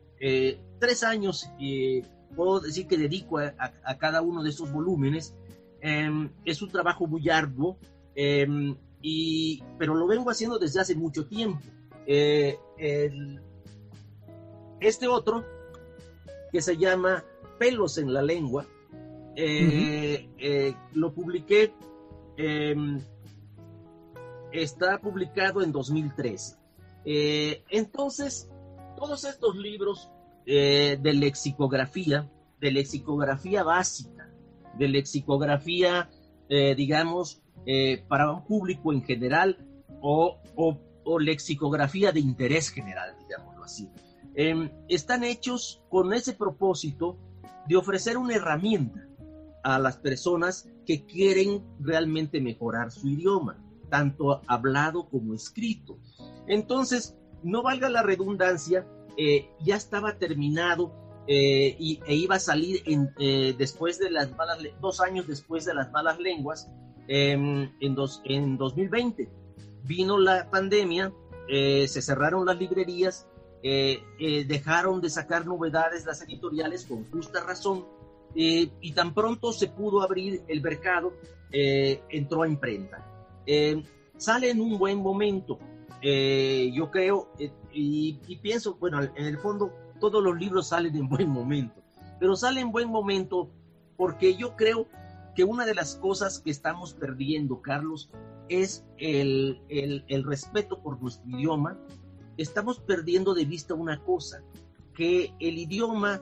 tres 0.79 1.02
años 1.02 1.50
puedo 2.35 2.61
decir 2.61 2.87
que 2.87 2.97
dedico 2.97 3.39
a 3.39 3.99
cada 3.99 4.23
uno 4.23 4.43
de 4.43 4.51
estos 4.51 4.73
volúmenes 4.73 5.35
Em, 5.85 6.31
es 6.45 6.62
un 6.62 6.71
trabajo 6.71 7.09
muy 7.09 7.29
arduo, 7.29 7.77
em, 8.15 8.77
y, 9.03 9.61
pero 9.81 9.97
lo 9.97 10.07
vengo 10.07 10.31
haciendo 10.31 10.57
desde 10.57 10.81
hace 10.81 10.95
mucho 10.95 11.27
tiempo. 11.27 11.61
Eh, 12.07 12.57
este 14.81 15.09
otro, 15.09 15.45
que 16.53 16.62
se 16.62 16.77
llama 16.77 17.25
Pelos 17.59 17.99
en 17.99 18.15
la 18.15 18.23
Lengua, 18.23 18.65
eh, 19.35 20.29
eh, 20.39 20.75
lo 20.95 21.12
publiqué, 21.12 21.75
em, 22.37 23.01
está 24.53 24.99
publicado 25.01 25.62
en 25.62 25.73
2003. 25.73 26.59
entonces, 27.05 28.49
todos 28.97 29.25
estos 29.25 29.57
libros 29.57 30.12
de 30.47 31.13
lexicografía, 31.15 32.31
de 32.61 32.71
lexicografía 32.71 33.63
básica, 33.63 34.31
de 34.79 34.89
lexicografía, 34.89 36.09
eh, 36.49 36.75
digamos, 36.75 37.43
eh, 37.67 38.05
para 38.09 38.31
un 38.31 38.45
público 38.45 38.93
en 38.93 39.03
general 39.03 39.59
o, 40.01 40.39
lexicografía 41.19 42.13
de 42.13 42.21
interés 42.21 42.71
general, 42.71 43.15
digámoslo 43.19 43.65
así. 43.65 43.89
Em, 44.35 44.71
están 44.89 45.25
hechos 45.25 45.83
con 45.91 46.13
ese 46.13 46.33
propósito 46.33 47.19
de 47.67 47.77
ofrecer 47.77 48.17
una 48.17 48.35
herramienta 48.35 49.07
a 49.63 49.79
las 49.79 49.97
personas 49.97 50.69
que 50.87 51.05
quieren 51.05 51.63
realmente 51.81 52.41
mejorar 52.41 52.91
su 52.91 53.09
idioma, 53.09 53.57
tanto 53.91 54.41
hablado 54.47 55.09
como 55.09 55.35
escrito. 55.35 55.99
Entonces, 56.47 57.17
no 57.43 57.63
valga 57.63 57.89
la 57.89 58.03
redundancia, 58.03 58.87
eh, 59.16 59.50
ya 59.61 59.76
estaba 59.76 60.19
terminado 60.19 61.02
eh, 61.26 61.76
y, 61.78 62.00
e 62.04 62.14
iba 62.14 62.37
a 62.37 62.40
salir 62.40 62.83
en, 62.87 63.14
eh, 63.19 63.54
después 63.57 63.99
de 63.99 64.11
las 64.11 64.37
malas, 64.37 64.59
dos 64.81 65.00
años 65.00 65.26
después 65.28 65.64
de 65.64 65.75
las 65.75 65.90
malas 65.92 66.19
lenguas, 66.19 66.69
em, 67.07 67.71
en, 67.81 67.95
dos, 67.95 68.21
en 68.25 68.57
2020. 68.57 69.28
Vino 69.85 70.19
la 70.19 70.50
pandemia, 70.50 71.12
eh, 71.49 71.87
se 71.88 72.02
cerraron 72.02 72.47
las 72.47 72.59
librerías, 72.59 73.28
dejaron 73.62 75.00
de 75.00 75.09
sacar 75.09 75.47
novedades 75.47 76.04
las 76.04 76.21
editoriales 76.23 76.85
con 76.85 77.09
justa 77.12 77.45
razón, 77.45 77.87
y 78.35 78.92
tan 78.92 79.14
pronto 79.14 79.52
se 79.52 79.69
pudo 79.69 80.02
abrir 80.02 80.42
el 80.49 80.61
mercado, 80.61 81.12
entró 81.52 82.42
a 82.42 82.49
imprenta. 82.49 83.07
Em, 83.47 83.85
sale 84.16 84.50
en 84.50 84.61
un 84.61 84.78
buen 84.78 84.99
momento, 84.99 85.61
yo 86.02 86.90
creo, 86.90 87.28
y, 87.73 88.21
y 88.26 88.37
pienso, 88.37 88.75
bueno, 88.75 89.02
en 89.02 89.26
el 89.26 89.38
fondo 89.38 89.73
todos 90.00 90.23
los 90.23 90.37
libros 90.38 90.69
salen 90.69 90.97
en 90.97 91.09
buen 91.09 91.29
momento, 91.29 91.83
pero 92.19 92.37
salen 92.37 92.67
en 92.67 92.73
buen 92.73 92.88
momento 92.88 93.50
porque 93.97 94.37
yo 94.37 94.57
creo 94.57 94.88
que 95.35 95.45
una 95.45 95.64
de 95.64 95.75
las 95.75 95.97
cosas 95.97 96.41
que 96.41 96.50
estamos 96.50 96.95
perdiendo, 96.95 97.62
Carlos, 97.62 98.11
es 98.49 98.85
el, 98.99 99.61
el, 99.69 100.25
respeto 100.25 100.81
por 100.83 101.00
nuestro 101.00 101.29
idioma. 101.31 101.79
Estamos 102.37 102.79
perdiendo 102.81 103.35
de 103.35 103.45
vista 103.45 103.75
una 103.75 104.00
cosa, 104.00 104.43
que 104.95 105.35
el 105.41 105.59
idioma 105.59 106.21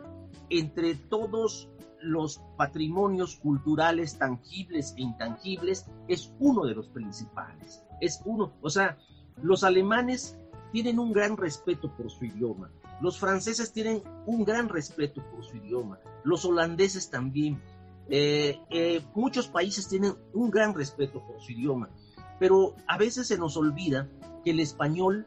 entre 0.49 0.95
todos 0.95 1.69
los 2.03 2.41
patrimonios 2.57 3.37
culturales 3.37 4.17
tangibles 4.17 4.95
e 4.97 5.03
intangibles 5.03 5.87
es 6.09 6.33
uno 6.39 6.65
de 6.65 6.75
los 6.75 6.89
principales. 6.89 7.83
Es 8.01 8.21
uno, 8.25 8.53
o 8.63 8.71
sea, 8.71 8.97
los 9.43 9.65
alemanes 9.65 10.37
tienen 10.73 10.99
un 10.99 11.13
gran 11.13 11.37
respeto 11.37 11.95
por 11.97 12.11
su 12.11 12.25
idioma, 12.25 12.71
los 13.01 13.19
franceses 13.19 13.73
tienen 13.73 14.03
un 14.27 14.45
gran 14.45 14.69
respeto 14.69 15.23
por 15.31 15.45
su 15.45 15.57
idioma, 15.57 15.99
los 16.25 16.45
holandeses 16.45 17.11
también, 17.11 17.61
eh, 18.09 18.59
eh, 18.71 19.03
muchos 19.15 19.49
países 19.49 19.89
tienen 19.89 20.15
un 20.35 20.51
gran 20.51 20.75
respeto 20.75 21.25
por 21.27 21.41
su 21.41 21.53
idioma, 21.53 21.91
pero 22.39 22.75
a 22.87 22.99
veces 22.99 23.29
se 23.29 23.39
nos 23.39 23.57
olvida 23.57 24.09
que 24.45 24.51
el 24.51 24.61
español 24.61 25.27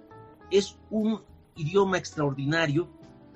es 0.52 0.78
un 0.90 1.22
idioma 1.56 1.98
extraordinario 1.98 2.90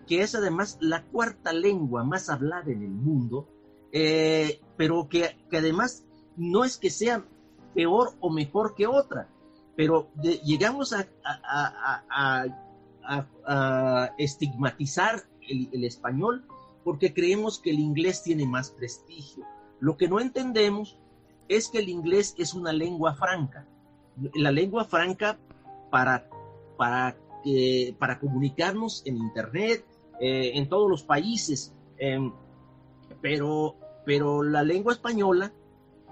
que 0.08 0.22
es 0.22 0.34
además 0.36 0.78
la 0.80 1.04
cuarta 1.04 1.54
lengua 1.54 2.04
más 2.04 2.30
hablada 2.30 2.72
en 2.72 2.82
el 2.82 2.90
mundo, 2.90 3.48
eh, 3.92 4.62
pero 4.78 5.08
que, 5.10 5.36
además 5.52 6.06
no 6.38 6.64
es 6.64 6.78
que 6.78 6.90
sea 6.90 7.26
peor 7.76 8.14
o 8.20 8.30
mejor 8.30 8.74
que 8.74 8.88
otra, 8.88 9.30
pero 9.78 10.10
llegamos 10.44 10.92
a, 10.92 11.08
estigmatizar 14.18 15.24
el, 15.48 15.86
español 15.86 16.46
porque 16.84 17.14
creemos 17.14 17.60
que 17.60 17.70
el 17.70 17.80
inglés 17.80 18.24
tiene 18.24 18.48
más 18.48 18.72
prestigio. 18.72 19.46
Lo 19.80 19.96
que 19.96 20.10
no 20.10 20.20
entendemos 20.20 20.98
es 21.48 21.70
que 21.70 21.78
el 21.78 21.90
inglés 21.90 22.34
es 22.40 22.56
una 22.56 22.74
lengua 22.74 23.14
franca. 23.14 23.68
La 24.34 24.52
lengua 24.52 24.84
franca 24.84 25.38
para, 25.92 26.28
para, 26.76 27.16
comunicarnos 28.20 29.04
en 29.06 29.18
Internet, 29.18 29.86
eh, 30.20 30.54
en 30.56 30.68
todos 30.68 30.90
los 30.90 31.04
países, 31.04 31.72
em, 32.00 32.34
pero, 33.22 33.76
pero 34.06 34.42
la 34.42 34.64
lengua 34.64 34.94
española 34.94 35.54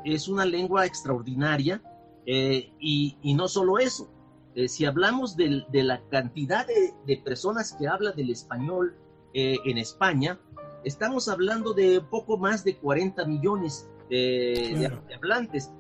es 0.04 0.28
una 0.28 0.46
lengua 0.46 0.86
extraordinaria 0.86 1.82
eh, 2.26 2.72
y, 2.80 3.34
no 3.36 3.48
solo 3.48 3.78
eso, 3.78 4.10
eh, 4.56 4.68
si 4.68 4.86
hablamos 4.86 5.36
de, 5.36 5.66
la 5.72 6.02
cantidad 6.10 6.66
de, 6.68 7.18
personas 7.18 7.74
que 7.74 7.88
hablan 7.88 8.16
del 8.16 8.32
español 8.32 8.96
en 9.34 9.78
España, 9.78 10.40
estamos 10.86 11.28
hablando 11.28 11.74
de 11.74 12.00
poco 12.00 12.38
más 12.38 12.64
de 12.64 12.78
40 12.78 13.26
millones 13.26 13.90
de, 14.10 14.90
hablantes, 15.14 15.72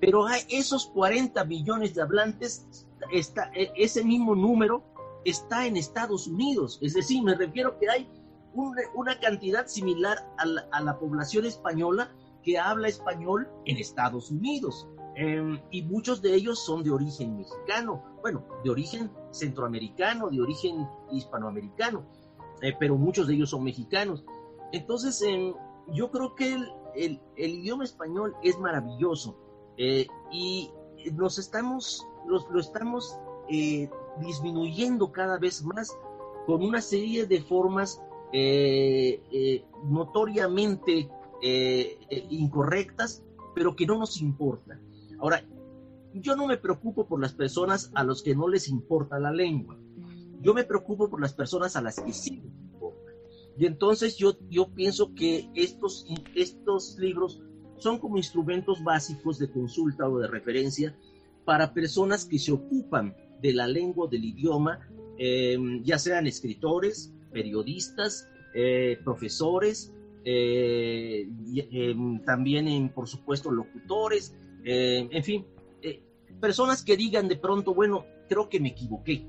pero 0.00 0.26
hay 0.26 0.40
esos 0.48 0.86
40 0.86 1.44
millones 1.44 1.94
de 1.94 2.00
hablantes, 2.00 2.86
está, 3.12 3.50
e, 3.54 3.70
ese 3.76 4.02
mismo 4.02 4.34
número 4.34 4.82
está 5.24 5.66
en 5.66 5.76
Estados 5.76 6.26
Unidos. 6.26 6.78
Es 6.82 6.94
decir, 6.94 7.22
me 7.22 7.34
refiero 7.34 7.78
que 7.78 7.88
hay 7.88 8.08
una, 8.54 9.18
cantidad 9.18 9.66
similar 9.66 10.18
a 10.38 10.80
la, 10.80 10.98
población 10.98 11.44
española 11.44 12.10
que 12.42 12.58
habla 12.58 12.88
español 12.88 13.48
en 13.64 13.78
Estados 13.78 14.30
Unidos. 14.30 14.86
Em, 15.16 15.60
y 15.70 15.82
muchos 15.82 16.20
de 16.22 16.34
ellos 16.34 16.64
son 16.64 16.82
de 16.82 16.90
origen 16.90 17.36
mexicano, 17.36 18.02
bueno, 18.20 18.44
de 18.64 18.70
origen 18.70 19.12
centroamericano, 19.30 20.28
de 20.28 20.40
origen 20.40 20.88
hispanoamericano, 21.12 22.04
eh, 22.62 22.74
pero 22.78 22.96
muchos 22.96 23.28
de 23.28 23.34
ellos 23.34 23.50
son 23.50 23.62
mexicanos. 23.62 24.24
Entonces, 24.72 25.22
em, 25.22 25.54
yo 25.92 26.10
creo 26.10 26.34
que 26.34 26.56
el, 26.96 27.20
idioma 27.36 27.84
español 27.84 28.34
es 28.42 28.58
maravilloso 28.58 29.36
eh, 29.76 30.08
y 30.32 30.70
nos 31.12 31.38
estamos, 31.38 32.04
lo 32.26 32.58
estamos 32.58 33.16
eh, 33.48 33.88
disminuyendo 34.20 35.12
cada 35.12 35.38
vez 35.38 35.62
más 35.62 35.96
con 36.46 36.64
una 36.64 36.80
serie 36.80 37.26
de 37.26 37.40
formas 37.40 38.02
notoriamente 39.84 41.08
incorrectas, 42.30 43.22
pero 43.54 43.76
que 43.76 43.86
no 43.86 43.96
nos 43.96 44.20
importan. 44.20 44.80
Ahora, 45.18 45.44
yo 46.14 46.36
no 46.36 46.46
me 46.46 46.56
preocupo 46.56 47.06
por 47.06 47.20
las 47.20 47.32
personas 47.32 47.90
a 47.94 48.04
los 48.04 48.22
que 48.22 48.34
no 48.34 48.48
les 48.48 48.68
importa 48.68 49.18
la 49.18 49.32
lengua. 49.32 49.78
Yo 50.40 50.54
me 50.54 50.64
preocupo 50.64 51.10
por 51.10 51.20
las 51.20 51.32
personas 51.32 51.76
a 51.76 51.82
las 51.82 51.98
que 52.00 52.12
sí 52.12 52.36
les 52.36 52.44
importa. 52.44 53.12
Y 53.56 53.66
entonces 53.66 54.16
yo, 54.16 54.36
yo 54.50 54.68
pienso 54.74 55.14
que 55.14 55.50
estos, 55.54 56.06
estos 56.34 56.98
libros 56.98 57.42
son 57.78 57.98
como 57.98 58.16
instrumentos 58.16 58.82
básicos 58.82 59.38
de 59.38 59.50
consulta 59.50 60.08
o 60.08 60.18
de 60.18 60.28
referencia 60.28 60.96
para 61.44 61.74
personas 61.74 62.24
que 62.24 62.38
se 62.38 62.52
ocupan 62.52 63.14
de 63.40 63.52
la 63.52 63.66
lengua, 63.66 64.08
del 64.08 64.24
idioma, 64.24 64.80
eh, 65.18 65.58
ya 65.82 65.98
sean 65.98 66.26
escritores, 66.26 67.12
periodistas, 67.32 68.28
eh, 68.54 68.98
profesores, 69.04 69.92
eh, 70.24 71.28
también, 72.24 72.88
por 72.88 73.08
supuesto, 73.08 73.50
locutores, 73.50 74.34
en 74.64 75.22
fin, 75.22 75.46
personas 76.40 76.82
que 76.82 76.96
digan 76.96 77.28
de 77.28 77.36
pronto, 77.36 77.74
bueno, 77.74 78.04
creo 78.28 78.48
que 78.48 78.60
me 78.60 78.68
equivoqué, 78.70 79.26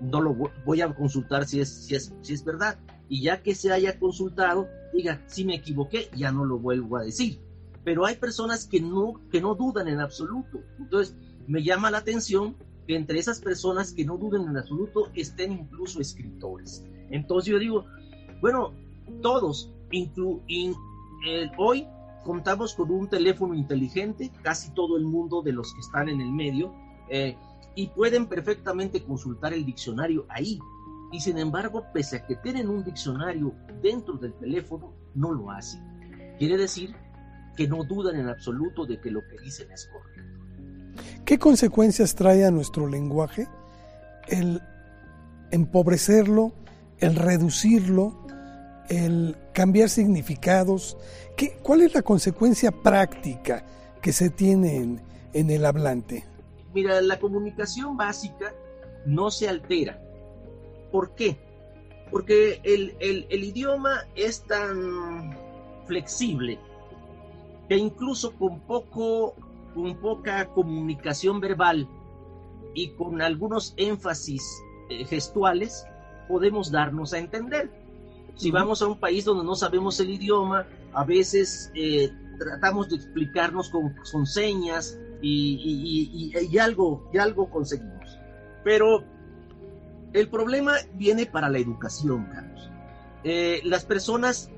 no 0.00 0.20
lo 0.20 0.34
voy 0.64 0.80
a 0.80 0.94
consultar 0.94 1.46
si 1.46 1.60
es, 1.60 1.68
si 1.68 1.94
es, 1.94 2.12
si 2.20 2.34
es 2.34 2.44
verdad, 2.44 2.78
y 3.08 3.22
ya 3.22 3.42
que 3.42 3.54
se 3.54 3.72
haya 3.72 3.98
consultado, 3.98 4.68
diga, 4.92 5.22
si 5.26 5.44
me 5.44 5.56
equivoqué, 5.56 6.08
ya 6.16 6.32
no 6.32 6.44
lo 6.44 6.58
vuelvo 6.58 6.96
a 6.96 7.04
decir. 7.04 7.40
Pero 7.84 8.06
hay 8.06 8.16
personas 8.16 8.66
que 8.66 8.80
no, 8.80 9.20
que 9.30 9.40
no 9.40 9.54
dudan 9.54 9.88
en 9.88 10.00
absoluto. 10.00 10.62
Entonces, 10.78 11.14
me 11.46 11.62
llama 11.62 11.90
la 11.90 11.98
atención 11.98 12.56
que 12.86 12.96
entre 12.96 13.18
esas 13.18 13.40
personas 13.40 13.92
que 13.92 14.04
no 14.04 14.16
duden 14.16 14.48
en 14.48 14.56
absoluto 14.56 15.10
estén 15.14 15.52
incluso 15.52 16.00
escritores. 16.00 16.84
Entonces 17.10 17.52
yo 17.52 17.58
digo, 17.58 17.84
bueno, 18.40 18.72
todos, 19.22 19.70
inclu 19.90 20.42
hoy 21.58 21.86
contamos 22.24 22.74
con 22.74 22.90
un 22.90 23.08
teléfono 23.08 23.54
inteligente, 23.54 24.32
casi 24.42 24.72
todo 24.72 24.96
el 24.96 25.04
mundo 25.04 25.42
de 25.42 25.52
los 25.52 25.72
que 25.72 25.80
están 25.80 26.08
en 26.08 26.20
el 26.20 26.32
medio, 26.32 26.74
eh, 27.08 27.36
y 27.76 27.88
pueden 27.88 28.26
perfectamente 28.26 29.02
consultar 29.04 29.52
el 29.52 29.64
diccionario 29.64 30.26
ahí. 30.28 30.58
Y 31.12 31.20
sin 31.20 31.38
embargo, 31.38 31.84
pese 31.92 32.16
a 32.16 32.26
que 32.26 32.36
tienen 32.36 32.68
un 32.68 32.82
diccionario 32.82 33.54
dentro 33.82 34.14
del 34.14 34.34
teléfono, 34.34 34.94
no 35.14 35.32
lo 35.32 35.50
hacen. 35.50 35.82
Quiere 36.38 36.56
decir 36.56 36.94
que 37.56 37.68
no 37.68 37.84
dudan 37.84 38.16
en 38.16 38.28
absoluto 38.28 38.84
de 38.84 39.00
que 39.00 39.10
lo 39.10 39.20
que 39.20 39.40
dicen 39.44 39.70
es 39.70 39.88
correcto. 39.92 41.24
¿Qué 41.24 41.38
consecuencias 41.38 42.14
trae 42.14 42.44
a 42.44 42.50
nuestro 42.50 42.88
lenguaje 42.88 43.48
el 44.28 44.60
empobrecerlo, 45.50 46.52
el 46.98 47.16
reducirlo, 47.16 48.23
el 48.88 49.36
cambiar 49.52 49.88
significados? 49.88 50.96
¿Qué, 51.36 51.56
¿Cuál 51.62 51.82
es 51.82 51.94
la 51.94 52.02
consecuencia 52.02 52.70
práctica 52.70 53.64
que 54.00 54.12
se 54.12 54.30
tiene 54.30 55.00
en, 55.32 55.50
el 55.50 55.64
hablante? 55.64 56.24
Mira, 56.74 57.00
la 57.00 57.18
comunicación 57.18 57.96
básica 57.96 58.54
no 59.06 59.30
se 59.30 59.48
altera. 59.48 60.00
¿Por 60.92 61.14
qué? 61.14 61.36
Porque 62.10 62.60
el, 62.62 62.96
el 63.00 63.44
idioma 63.44 64.06
es 64.14 64.42
tan 64.42 65.36
flexible 65.86 66.58
que 67.68 67.76
incluso 67.76 68.32
con 68.34 68.60
poco 68.60 69.34
con 69.74 69.96
poca 69.96 70.46
comunicación 70.46 71.40
verbal 71.40 71.88
y 72.74 72.90
con 72.90 73.20
algunos 73.20 73.74
énfasis 73.76 74.42
eh, 74.88 75.04
gestuales, 75.04 75.86
podemos 76.28 76.70
darnos 76.70 77.12
a 77.12 77.18
entender. 77.18 77.70
Si 78.36 78.50
vamos 78.50 78.82
a 78.82 78.86
un 78.86 78.98
país 78.98 79.24
donde 79.24 79.44
no 79.44 79.54
sabemos 79.54 79.98
el 80.00 80.10
idioma, 80.10 80.66
a 80.92 81.04
veces 81.04 81.70
eh, 81.74 82.12
tratamos 82.38 82.88
de 82.88 82.96
explicarnos 82.96 83.70
con, 83.70 84.26
señas 84.26 84.98
y, 85.22 86.58
algo, 86.58 87.08
y 87.12 87.18
algo 87.18 87.48
conseguimos. 87.50 88.18
Pero 88.62 89.04
el 90.12 90.28
problema 90.28 90.74
viene 90.94 91.26
para 91.26 91.48
la 91.48 91.58
educación, 91.58 92.26
Carlos. 92.32 92.70
Eh, 93.22 93.60
las 93.64 93.84
personas 93.84 94.50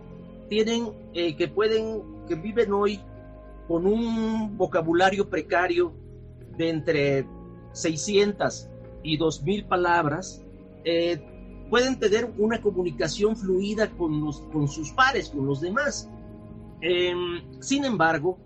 tienen 0.48 0.92
que 1.12 1.48
pueden, 1.48 2.02
que 2.26 2.34
viven 2.34 2.72
hoy 2.72 3.00
con 3.68 3.86
un 3.86 4.56
vocabulario 4.56 5.28
precario 5.28 5.92
de 6.56 6.70
entre 6.70 7.26
600 7.72 8.68
y 9.02 9.16
2000 9.16 9.66
palabras, 9.66 10.42
eh, 10.84 11.20
pueden 11.70 11.98
tener 11.98 12.32
una 12.38 12.60
comunicación 12.60 13.36
fluida 13.36 13.90
con, 13.90 14.24
los, 14.24 14.40
con 14.52 14.68
sus 14.68 14.90
pares, 14.92 15.30
con 15.30 15.46
los 15.46 15.60
demás. 15.60 16.08
Em, 16.80 17.42
sin 17.60 17.84
embargo, 17.84 18.38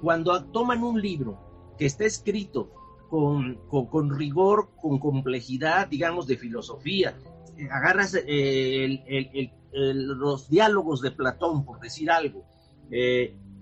cuando 0.00 0.44
toman 0.44 0.82
un 0.82 1.00
libro 1.00 1.38
que 1.78 1.86
está 1.86 2.04
escrito 2.04 2.70
con, 3.08 3.56
con, 3.68 4.16
rigor, 4.16 4.70
con 4.80 4.98
complejidad, 4.98 5.88
digamos, 5.88 6.26
de 6.26 6.36
filosofía, 6.36 7.18
eh, 7.56 7.68
agarras 7.70 8.16
eh, 8.26 9.50
los 9.72 10.48
diálogos 10.48 11.00
de 11.00 11.10
Platón, 11.10 11.64
por 11.64 11.80
decir 11.80 12.10
algo, 12.10 12.44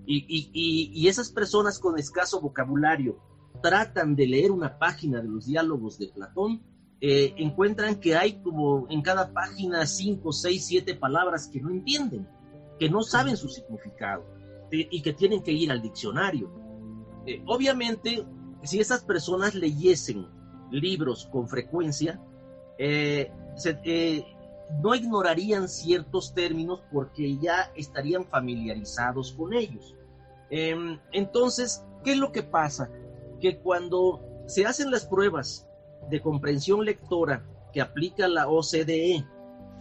y, 0.09 1.07
esas 1.07 1.29
personas 1.31 1.79
con 1.79 1.97
escaso 1.99 2.41
vocabulario 2.41 3.17
tratan 3.61 4.15
de 4.15 4.27
leer 4.27 4.51
una 4.51 4.77
página 4.79 5.21
de 5.21 5.27
los 5.27 5.45
diálogos 5.45 5.99
de 5.99 6.07
Platón, 6.07 6.61
eh, 7.01 7.33
encuentran 7.37 7.99
que 7.99 8.15
hay 8.15 8.41
como 8.41 8.87
en 8.89 9.01
cada 9.01 9.31
página 9.31 9.85
cinco, 9.85 10.31
seis, 10.33 10.65
siete 10.65 10.95
palabras 10.95 11.47
que 11.47 11.61
no 11.61 11.69
entienden. 11.69 12.27
que 12.79 12.89
no 12.89 13.03
saben 13.03 13.35
su 13.35 13.49
significado 13.49 14.23
y 14.71 15.01
que 15.01 15.11
tienen 15.11 15.43
que 15.43 15.51
ir 15.51 15.69
al 15.69 15.81
diccionario. 15.81 16.49
Eh, 17.25 17.43
obviamente, 17.45 18.25
si 18.63 18.79
esas 18.79 19.03
personas 19.03 19.53
leyesen 19.53 20.27
libros 20.71 21.27
con 21.31 21.47
frecuencia, 21.47 22.19
eh, 22.77 23.31
eh, 23.83 24.25
no 24.81 24.95
ignorarían 24.95 25.67
ciertos 25.67 26.33
términos 26.33 26.81
porque 26.91 27.37
ya 27.37 27.71
estarían 27.75 28.25
familiarizados 28.25 29.33
con 29.33 29.53
ellos. 29.53 29.95
Em, 30.49 30.99
entonces, 31.11 31.83
¿qué 32.03 32.13
es 32.13 32.17
lo 32.17 32.31
que 32.31 32.43
pasa? 32.43 32.89
Que 33.39 33.59
cuando 33.59 34.21
se 34.47 34.65
hacen 34.65 34.89
las 34.91 35.05
pruebas 35.05 35.67
de 36.09 36.21
comprensión 36.21 36.85
lectora 36.85 37.45
que 37.73 37.81
aplica 37.81 38.27
la 38.27 38.47
OCDE 38.47 39.25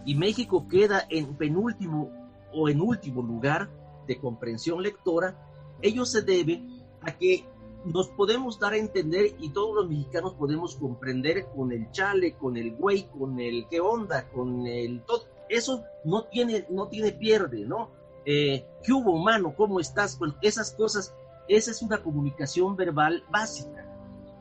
y 0.04 0.14
México 0.14 0.66
queda 0.68 1.04
en 1.08 1.36
penúltimo 1.36 2.10
o 2.52 2.68
en 2.68 2.80
último 2.80 3.22
lugar 3.22 3.68
de 4.06 4.18
comprensión 4.18 4.82
lectora, 4.82 5.36
ello 5.82 6.04
se 6.04 6.22
debe 6.22 6.62
a 7.02 7.16
que 7.16 7.44
nos 7.84 8.08
podemos 8.08 8.58
dar 8.58 8.72
a 8.72 8.78
entender 8.78 9.36
y 9.38 9.50
todos 9.50 9.74
los 9.74 9.88
mexicanos 9.88 10.34
podemos 10.34 10.76
comprender 10.76 11.46
con 11.54 11.72
el 11.72 11.90
chale, 11.90 12.34
con 12.34 12.56
el 12.56 12.74
güey, 12.74 13.08
con 13.08 13.38
el 13.38 13.66
qué 13.68 13.80
onda, 13.80 14.28
con 14.30 14.66
el 14.66 15.02
todo. 15.02 15.24
Eso 15.48 15.84
no 16.04 16.24
tiene, 16.24 16.66
no 16.70 16.88
tiene 16.88 17.12
pierde, 17.12 17.64
¿no? 17.64 17.90
Eh, 18.24 18.66
¿Qué 18.82 18.92
hubo, 18.92 19.12
humano? 19.12 19.54
¿Cómo 19.56 19.80
estás? 19.80 20.18
Bueno, 20.18 20.34
esas 20.42 20.72
cosas, 20.72 21.14
esa 21.48 21.70
es 21.70 21.80
una 21.80 22.02
comunicación 22.02 22.76
verbal 22.76 23.24
básica. 23.30 23.87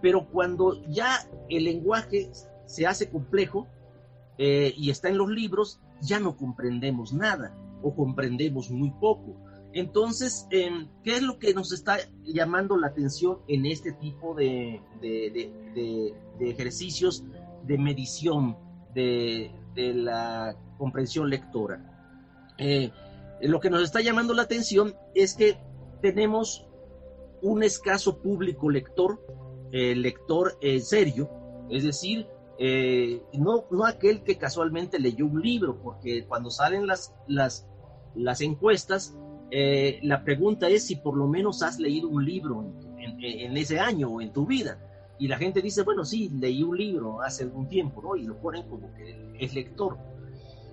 Pero 0.02 0.28
cuando 0.30 0.84
ya 0.88 1.28
el 1.50 1.64
lenguaje 1.66 2.30
se 2.66 2.86
hace 2.86 3.10
complejo 3.10 3.68
eh, 4.38 4.74
y 4.78 4.90
está 4.90 5.10
en 5.10 5.18
los 5.18 5.30
libros, 5.30 5.80
ya 6.02 6.20
no 6.20 6.38
comprendemos 6.38 7.14
nada 7.14 7.56
o 7.82 7.96
comprendemos 7.96 8.70
muy 8.70 8.92
poco. 8.92 9.36
Entonces, 9.74 10.48
em, 10.50 10.88
¿qué 11.04 11.18
es 11.18 11.22
lo 11.22 11.40
que 11.40 11.54
nos 11.54 11.72
está 11.72 11.98
llamando 12.24 12.78
la 12.78 12.88
atención 12.88 13.40
en 13.48 13.66
este 13.66 13.92
tipo 13.92 14.34
de, 14.34 14.82
ejercicios 16.40 17.24
de 17.66 17.78
medición 17.78 18.58
de, 18.94 19.52
la 19.76 20.56
comprensión 20.78 21.30
lectora? 21.30 22.56
Eh, 22.58 22.92
lo 23.42 23.60
que 23.60 23.70
nos 23.70 23.84
está 23.84 24.02
llamando 24.02 24.34
la 24.34 24.44
atención 24.44 24.96
es 25.14 25.36
que 25.36 25.60
tenemos 26.02 26.66
un 27.42 27.62
escaso 27.64 28.18
público 28.20 28.70
lector, 28.70 29.20
eh, 29.72 29.96
lector 29.96 30.58
en 30.62 30.82
serio, 30.82 31.30
es 31.70 31.84
decir, 31.84 32.28
eh, 32.60 33.22
no, 33.34 33.66
no 33.70 33.86
aquel 33.86 34.24
que 34.24 34.38
casualmente 34.38 35.00
leyó 35.00 35.26
un 35.26 35.42
libro, 35.42 35.78
porque 35.82 36.26
cuando 36.26 36.50
salen 36.50 36.88
las, 36.88 37.14
las, 37.28 37.68
las 38.16 38.42
encuestas, 38.42 39.16
eh, 39.52 40.00
la 40.04 40.24
pregunta 40.24 40.68
es 40.68 40.88
si 40.88 40.96
por 40.96 41.16
lo 41.16 41.28
menos 41.28 41.62
has 41.64 41.80
leído 41.80 42.10
un 42.10 42.26
libro 42.26 42.66
en, 42.98 43.56
ese 43.56 43.80
año 43.80 44.10
o 44.10 44.22
en 44.22 44.34
tu 44.34 44.46
vida. 44.46 44.80
Y 45.20 45.28
la 45.28 45.38
gente 45.38 45.62
dice, 45.62 45.84
bueno, 45.84 46.04
sí, 46.04 46.30
leí 46.30 46.64
un 46.64 46.78
libro 46.78 47.22
hace 47.22 47.44
algún 47.44 47.68
tiempo, 47.70 48.02
¿no? 48.02 48.16
Y 48.16 48.24
lo 48.24 48.38
ponen 48.38 48.68
como 48.68 48.94
que 48.96 49.36
es 49.40 49.54
lector. 49.54 49.98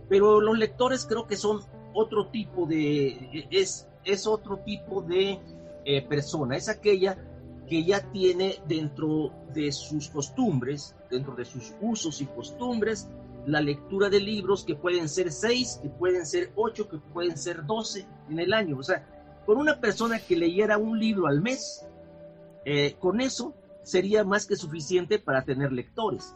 Pero 0.08 0.40
los 0.40 0.58
lectores 0.58 1.06
creo 1.06 1.26
que 1.26 1.36
son 1.36 1.60
otro 1.94 2.28
tipo 2.28 2.66
de, 2.66 3.46
es, 3.50 3.88
es 4.04 4.26
otro 4.26 4.58
tipo 4.58 5.00
de 5.02 5.38
eh, 5.84 6.02
persona, 6.02 6.56
es 6.56 6.68
aquella 6.68 7.16
que 7.68 7.84
ya 7.84 8.00
tiene 8.12 8.56
dentro 8.68 9.32
de 9.54 9.72
sus 9.72 10.08
costumbres, 10.08 10.94
dentro 11.10 11.34
de 11.34 11.44
sus 11.44 11.72
usos 11.80 12.20
y 12.20 12.26
costumbres, 12.26 13.08
la 13.46 13.60
lectura 13.60 14.08
de 14.08 14.20
libros 14.20 14.64
que 14.64 14.74
pueden 14.74 15.08
ser 15.08 15.30
seis, 15.30 15.78
que 15.82 15.88
pueden 15.88 16.26
ser 16.26 16.52
ocho, 16.56 16.88
que 16.88 16.98
pueden 16.98 17.36
ser 17.36 17.64
doce 17.66 18.06
en 18.28 18.38
el 18.38 18.52
año. 18.52 18.78
O 18.78 18.82
sea, 18.82 19.06
con 19.46 19.58
una 19.58 19.80
persona 19.80 20.18
que 20.18 20.36
leyera 20.36 20.78
un 20.78 20.98
libro 20.98 21.26
al 21.26 21.40
mes, 21.40 21.86
eh, 22.64 22.96
con 22.98 23.20
eso 23.20 23.54
sería 23.82 24.24
más 24.24 24.46
que 24.46 24.56
suficiente 24.56 25.18
para 25.18 25.44
tener 25.44 25.72
lectores. 25.72 26.34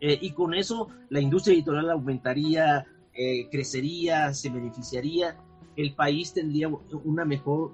Eh, 0.00 0.18
y 0.20 0.32
con 0.32 0.54
eso 0.54 0.88
la 1.08 1.20
industria 1.20 1.54
editorial 1.54 1.90
aumentaría, 1.90 2.86
eh, 3.14 3.48
crecería, 3.50 4.32
se 4.34 4.50
beneficiaría, 4.50 5.36
el 5.76 5.94
país 5.94 6.32
tendría 6.32 6.68
una 7.04 7.24
mejor, 7.24 7.72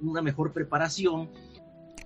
una 0.00 0.22
mejor 0.22 0.52
preparación. 0.52 1.30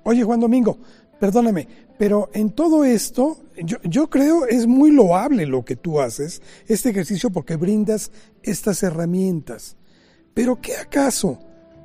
Oye, 0.08 0.24
Juan 0.24 0.40
Domingo, 0.40 0.78
Perdóname, 1.18 1.66
pero 1.98 2.30
en 2.32 2.50
todo 2.50 2.84
esto, 2.84 3.38
yo, 3.56 4.08
creo 4.08 4.46
es 4.46 4.66
muy 4.66 4.92
loable 4.92 5.46
lo 5.46 5.64
que 5.64 5.74
tú 5.74 6.00
haces, 6.00 6.40
este 6.68 6.90
ejercicio, 6.90 7.30
porque 7.30 7.56
brindas 7.56 8.12
estas 8.42 8.84
herramientas. 8.84 9.76
Pero 10.32 10.60
¿qué 10.60 10.76
acaso 10.76 11.40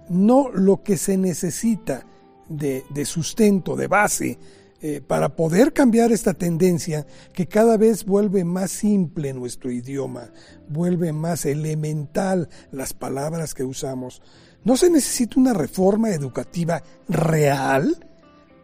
no 0.10 0.50
lo 0.50 0.84
que 0.84 0.98
se 0.98 1.18
necesita 1.18 2.06
de, 2.48 2.84
de 2.92 3.06
sustento, 3.06 3.76
de 3.76 3.88
base, 3.88 4.38
eh, 4.82 5.02
para 5.02 5.36
poder 5.36 5.74
cambiar 5.74 6.12
esta 6.12 6.36
tendencia 6.36 7.08
que 7.34 7.48
cada 7.48 7.78
vez 7.78 8.06
vuelve 8.06 8.44
más 8.44 8.70
simple 8.70 9.34
nuestro 9.34 9.72
idioma, 9.72 10.32
vuelve 10.70 11.12
más 11.12 11.46
elemental 11.46 12.50
las 12.72 12.94
palabras 12.94 13.56
que 13.56 13.64
usamos? 13.64 14.22
¿No 14.64 14.78
se 14.78 14.92
necesita 14.92 15.40
una 15.40 15.54
reforma 15.54 16.12
educativa 16.12 16.84
real? 17.08 18.13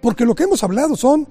Porque 0.01 0.25
lo 0.25 0.35
que 0.35 0.43
hemos 0.43 0.63
hablado 0.63 0.95
son, 0.95 1.27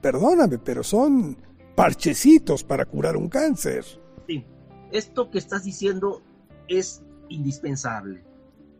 perdóname, 0.00 0.58
pero 0.58 0.82
son 0.82 1.36
parchecitos 1.74 2.64
para 2.64 2.84
curar 2.84 3.16
un 3.16 3.28
cáncer. 3.28 3.84
Sí, 4.26 4.44
esto 4.92 5.30
que 5.30 5.38
estás 5.38 5.64
diciendo 5.64 6.22
es 6.68 7.02
indispensable. 7.28 8.22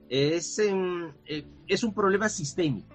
Es, 0.08 0.58
em, 0.58 1.12
eh, 1.26 1.46
un 1.82 1.94
problema 1.94 2.28
sistémico. 2.28 2.94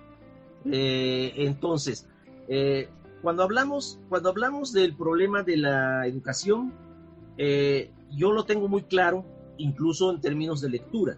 Eh, 0.65 1.33
entonces, 1.37 2.07
eh, 2.47 2.89
cuando, 3.21 3.43
hablamos, 3.43 3.99
cuando 4.09 4.29
hablamos 4.29 4.73
del 4.73 4.95
problema 4.95 5.43
de 5.43 5.57
la 5.57 6.07
educación, 6.07 6.73
yo 7.37 8.31
lo 8.31 8.45
tengo 8.45 8.67
muy 8.67 8.83
claro, 8.83 9.25
incluso 9.57 10.11
en 10.11 10.21
términos 10.21 10.61
de 10.61 10.69
lectura. 10.69 11.17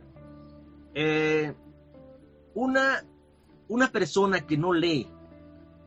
una 2.53 3.03
una 3.67 3.91
persona 3.91 4.45
que 4.45 4.58
no 4.58 4.73
lee, 4.73 5.08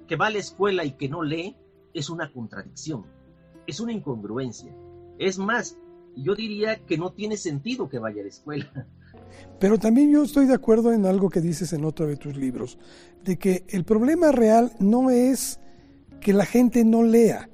que 0.07 0.17
va 0.17 0.27
a 0.27 0.31
la 0.31 0.39
escuela 0.39 0.85
y 0.85 0.93
que 0.93 1.09
no 1.09 1.23
lee, 1.23 1.57
es 1.95 2.11
una 2.11 2.33
contradicción, 2.33 3.05
es 3.67 3.81
una 3.81 3.93
incongruencia. 3.93 4.75
Es 5.19 5.39
más, 5.39 5.77
yo 6.17 6.35
diría 6.35 6.85
que 6.85 6.99
no 6.99 7.13
tiene 7.13 7.37
sentido 7.37 7.89
que 7.89 7.99
vaya 7.99 8.21
a 8.21 8.25
la 8.25 8.31
escuela. 8.31 8.87
Pero 9.59 9.79
también 9.79 10.11
yo 10.11 10.23
estoy 10.23 10.47
de 10.47 10.55
acuerdo 10.55 10.93
en 10.93 11.07
algo 11.07 11.31
que 11.31 11.41
dices 11.41 11.73
en 11.73 11.85
otro 11.85 12.07
de 12.07 12.17
tus 12.17 12.37
libros, 12.37 12.79
de 13.25 13.39
que 13.39 13.65
el 13.69 13.85
problema 13.85 14.33
real 14.33 14.73
no 14.79 15.11
es 15.11 15.61
que 16.21 16.33
la 16.33 16.47
gente 16.47 16.85
no 16.85 17.03
lea, 17.03 17.49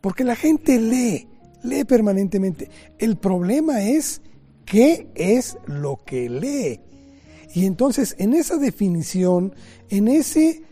porque 0.00 0.24
la 0.24 0.36
gente 0.36 0.80
lee, 0.80 1.28
lee 1.62 1.84
permanentemente. 1.84 2.70
El 2.98 3.16
problema 3.16 3.82
es 3.82 4.22
qué 4.64 5.08
es 5.14 5.58
lo 5.66 5.98
que 6.04 6.28
lee. 6.28 6.80
Y 7.54 7.66
entonces 7.66 8.16
en 8.18 8.34
esa 8.34 8.56
definición, 8.56 9.54
en 9.90 10.08
ese 10.08 10.62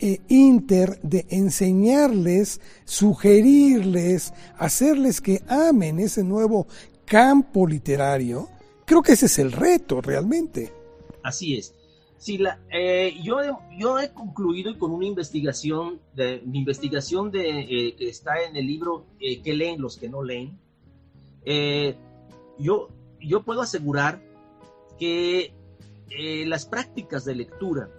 eh, 0.00 0.20
inter 0.28 1.00
de 1.02 1.26
enseñarles, 1.28 2.60
sugerirles, 2.84 4.32
hacerles 4.56 5.20
que 5.20 5.42
amen 5.48 5.98
ese 5.98 6.22
nuevo 6.22 6.68
campo 7.04 7.66
literario, 7.66 8.48
creo 8.84 9.02
que 9.02 9.12
ese 9.12 9.26
es 9.26 9.40
el 9.40 9.50
reto 9.50 10.00
realmente. 10.00 10.72
Así 11.24 11.56
es. 11.56 11.74
Sí, 12.16 12.38
la, 12.38 12.60
eh, 12.72 13.16
yo, 13.24 13.38
yo 13.76 13.98
he 13.98 14.10
concluido 14.10 14.78
con 14.78 14.92
una 14.92 15.06
investigación, 15.06 16.00
de, 16.14 16.42
mi 16.46 16.58
investigación 16.58 17.32
de, 17.32 17.60
eh, 17.60 17.94
que 17.96 18.08
está 18.08 18.42
en 18.42 18.54
el 18.54 18.66
libro 18.66 19.06
que 19.18 19.52
leen 19.52 19.80
los 19.80 19.96
que 19.96 20.08
no 20.08 20.22
leen. 20.22 20.58
yo, 22.58 22.88
yo 23.20 23.42
puedo 23.42 23.62
asegurar 23.62 24.22
que 24.98 25.57
eh, 26.10 26.44
las 26.46 26.66
prácticas 26.66 27.24
de 27.24 27.34
lectura 27.34 27.90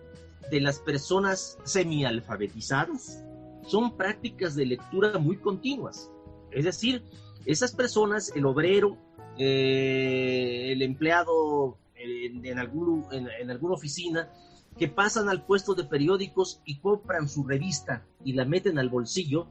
de 0.51 0.61
las 0.61 0.79
personas 0.79 1.57
semialfabetizadas 1.63 3.23
son 3.65 3.95
prácticas 3.95 4.55
de 4.55 4.65
lectura 4.65 5.17
muy 5.19 5.37
continuas. 5.37 6.11
Es 6.51 6.65
decir, 6.65 7.03
esas 7.45 7.73
personas, 7.73 8.31
el 8.35 8.45
obrero, 8.45 8.97
eh, 9.37 10.71
el 10.71 10.81
empleado 10.81 11.77
en, 11.95 12.57
algún, 12.57 13.05
en, 13.11 13.51
alguna 13.51 13.75
oficina, 13.75 14.31
que 14.77 14.87
pasan 14.87 15.29
al 15.29 15.45
puesto 15.45 15.75
de 15.75 15.83
periódicos 15.83 16.61
y 16.65 16.79
compran 16.79 17.27
su 17.27 17.43
revista 17.43 18.05
y 18.23 18.33
la 18.33 18.45
meten 18.45 18.79
al 18.79 18.89
bolsillo, 18.89 19.47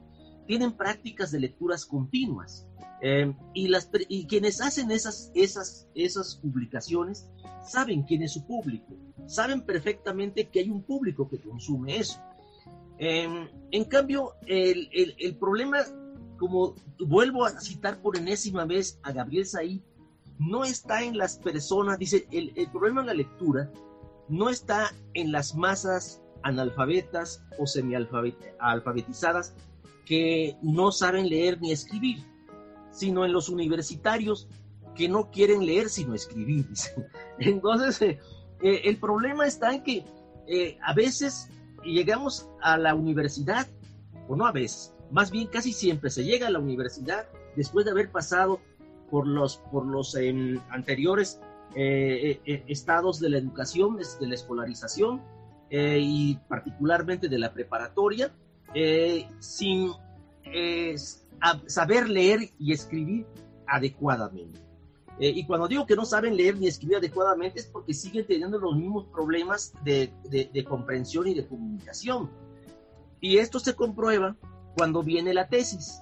tienen 0.49 0.73
prácticas 0.73 1.29
de 1.31 1.39
lecturas 1.41 1.85
continuas. 1.85 2.65
Eh, 3.03 3.31
y, 3.53 3.67
las, 3.67 3.87
y 4.07 4.25
quienes 4.25 4.59
hacen 4.61 4.89
esas, 4.89 5.31
esas, 5.35 5.87
esas 5.93 6.37
publicaciones 6.37 7.29
saben 7.63 8.01
quién 8.01 8.23
es 8.23 8.33
su 8.33 8.47
público, 8.47 8.95
saben 9.27 9.61
perfectamente 9.61 10.49
que 10.49 10.61
hay 10.61 10.71
un 10.71 10.81
público 10.81 11.29
que 11.29 11.39
consume 11.39 11.97
eso. 11.97 12.19
Em, 12.97 13.47
en 13.69 13.83
cambio, 13.85 14.33
el, 14.47 14.89
el, 15.19 15.35
problema, 15.37 15.77
como 16.39 16.73
vuelvo 16.97 17.45
a 17.45 17.51
citar 17.61 18.01
por 18.01 18.17
enésima 18.17 18.65
vez 18.65 18.99
a 19.03 19.11
Gabriel 19.11 19.45
Saí, 19.45 19.83
no 20.39 20.63
está 20.63 21.03
en 21.03 21.15
las 21.15 21.37
personas, 21.37 21.99
dice, 21.99 22.27
el, 22.31 22.53
el 22.55 22.71
problema 22.71 23.01
de 23.01 23.07
la 23.07 23.13
lectura 23.13 23.71
no 24.27 24.49
está 24.49 24.91
en 25.13 25.31
las 25.31 25.53
masas 25.53 26.23
analfabetas 26.41 27.43
o 27.59 27.67
semialfabetizadas 27.67 29.53
que 30.09 30.57
no 30.63 30.91
saben 30.91 31.29
leer 31.29 31.61
ni 31.61 31.71
escribir, 31.71 32.25
sino 32.89 33.25
en 33.25 33.31
los 33.31 33.47
universitarios 33.47 34.47
que 34.95 35.07
no 35.07 35.29
quieren 35.29 35.63
leer 35.67 35.87
sino 35.87 36.15
escribir. 36.15 36.65
Entonces, 37.39 38.01
eh, 38.01 38.19
eh, 38.63 38.81
el 38.85 38.97
problema 38.97 39.45
está 39.45 39.71
en 39.71 39.83
que 39.83 40.03
eh, 40.47 40.79
a 40.81 40.95
veces 40.95 41.49
llegamos 41.85 42.49
a 42.59 42.75
la 42.79 42.95
universidad, 42.95 43.67
o 44.27 44.35
no 44.35 44.47
a 44.47 44.51
veces, 44.51 44.95
más 45.11 45.29
bien 45.29 45.45
casi 45.45 45.73
siempre 45.73 46.09
se 46.09 46.23
llega 46.23 46.47
a 46.47 46.49
la 46.49 46.59
universidad 46.59 47.27
después 47.55 47.85
de 47.85 47.91
haber 47.91 48.09
pasado 48.09 48.59
por 49.11 49.27
los, 49.27 49.57
por 49.57 49.85
los 49.85 50.15
em, 50.15 50.59
anteriores 50.71 51.39
estados 51.75 53.19
de 53.19 53.29
la 53.29 53.37
educación, 53.37 53.95
de 53.95 54.27
la 54.27 54.33
escolarización, 54.33 55.21
y 55.69 56.35
particularmente 56.47 57.29
de 57.29 57.37
la 57.37 57.53
preparatoria, 57.53 58.33
eh, 58.73 59.27
sin 59.39 59.91
eh, 60.43 60.95
saber 61.67 62.09
leer 62.09 62.39
y 62.59 62.73
escribir 62.73 63.25
adecuadamente. 63.67 64.59
y 65.19 65.45
cuando 65.45 65.67
digo 65.67 65.85
que 65.85 65.95
no 65.95 66.05
saben 66.05 66.35
leer 66.37 66.57
ni 66.57 66.67
escribir 66.67 66.97
adecuadamente 66.97 67.59
es 67.59 67.65
porque 67.65 67.93
siguen 67.93 68.25
teniendo 68.25 68.57
los 68.57 68.75
mismos 68.75 69.05
problemas 69.07 69.73
de, 69.83 70.11
de 70.29 70.63
comprensión 70.63 71.27
y 71.27 71.33
de 71.33 71.45
comunicación. 71.45 72.29
Y 73.19 73.37
esto 73.37 73.59
se 73.59 73.75
comprueba 73.75 74.37
cuando 74.77 75.03
viene 75.03 75.33
la 75.33 75.49
tesis. 75.49 76.01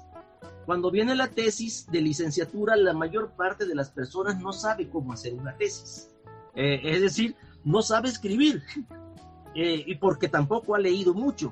Cuando 0.68 0.92
viene 0.92 1.16
la 1.16 1.30
tesis 1.30 1.88
de 1.90 2.02
licenciatura, 2.02 2.76
la 2.76 2.94
mayor 2.94 3.32
parte 3.32 3.66
de 3.66 3.74
las 3.74 3.90
personas 3.90 4.40
no 4.40 4.54
sabe 4.54 4.88
cómo 4.88 5.14
hacer 5.14 5.34
una 5.34 5.58
tesis. 5.58 6.10
es 6.54 7.02
decir, 7.02 7.36
no 7.64 7.82
sabe 7.82 8.10
escribir. 8.10 8.64
Eh, 9.60 9.84
y 9.88 9.96
porque 9.96 10.30
tampoco 10.30 10.76
ha 10.76 10.80
leído 10.80 11.16
mucho. 11.16 11.52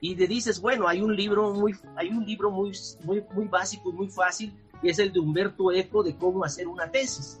Y 0.00 0.14
le 0.14 0.26
dices, 0.26 0.60
bueno, 0.60 0.86
hay 0.86 1.00
un 1.00 1.14
libro 1.14 1.52
muy, 1.52 1.74
hay 1.96 2.10
un 2.10 2.24
libro 2.24 2.50
muy, 2.50 2.72
muy, 3.04 3.24
muy 3.34 3.46
básico 3.46 3.90
y 3.90 3.92
muy 3.92 4.08
fácil, 4.08 4.52
que 4.80 4.90
es 4.90 4.98
el 4.98 5.12
de 5.12 5.18
Humberto 5.18 5.72
Eco 5.72 6.02
de 6.02 6.16
cómo 6.16 6.44
hacer 6.44 6.68
una 6.68 6.90
tesis. 6.90 7.40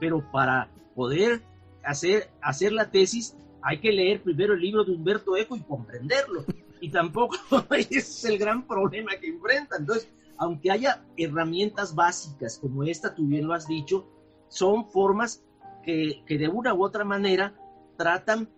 Pero 0.00 0.24
para 0.32 0.68
poder 0.94 1.42
hacer, 1.84 2.30
hacer 2.40 2.72
la 2.72 2.90
tesis 2.90 3.36
hay 3.62 3.78
que 3.78 3.92
leer 3.92 4.22
primero 4.22 4.54
el 4.54 4.60
libro 4.60 4.84
de 4.84 4.92
Humberto 4.92 5.36
Eco 5.36 5.56
y 5.56 5.60
comprenderlo. 5.60 6.44
Y 6.80 6.90
tampoco 6.90 7.36
ese 7.70 7.98
es 7.98 8.24
el 8.24 8.38
gran 8.38 8.66
problema 8.66 9.12
que 9.20 9.28
enfrenta. 9.28 9.76
Entonces, 9.78 10.08
aunque 10.36 10.70
haya 10.70 11.04
herramientas 11.16 11.94
básicas 11.94 12.58
como 12.58 12.82
esta, 12.82 13.14
tú 13.14 13.26
bien 13.26 13.46
lo 13.46 13.54
has 13.54 13.68
dicho, 13.68 14.06
son 14.48 14.86
formas 14.90 15.44
que, 15.84 16.22
que 16.26 16.38
de 16.38 16.48
una 16.48 16.74
u 16.74 16.84
otra 16.84 17.04
manera 17.04 17.54
tratan 17.96 18.48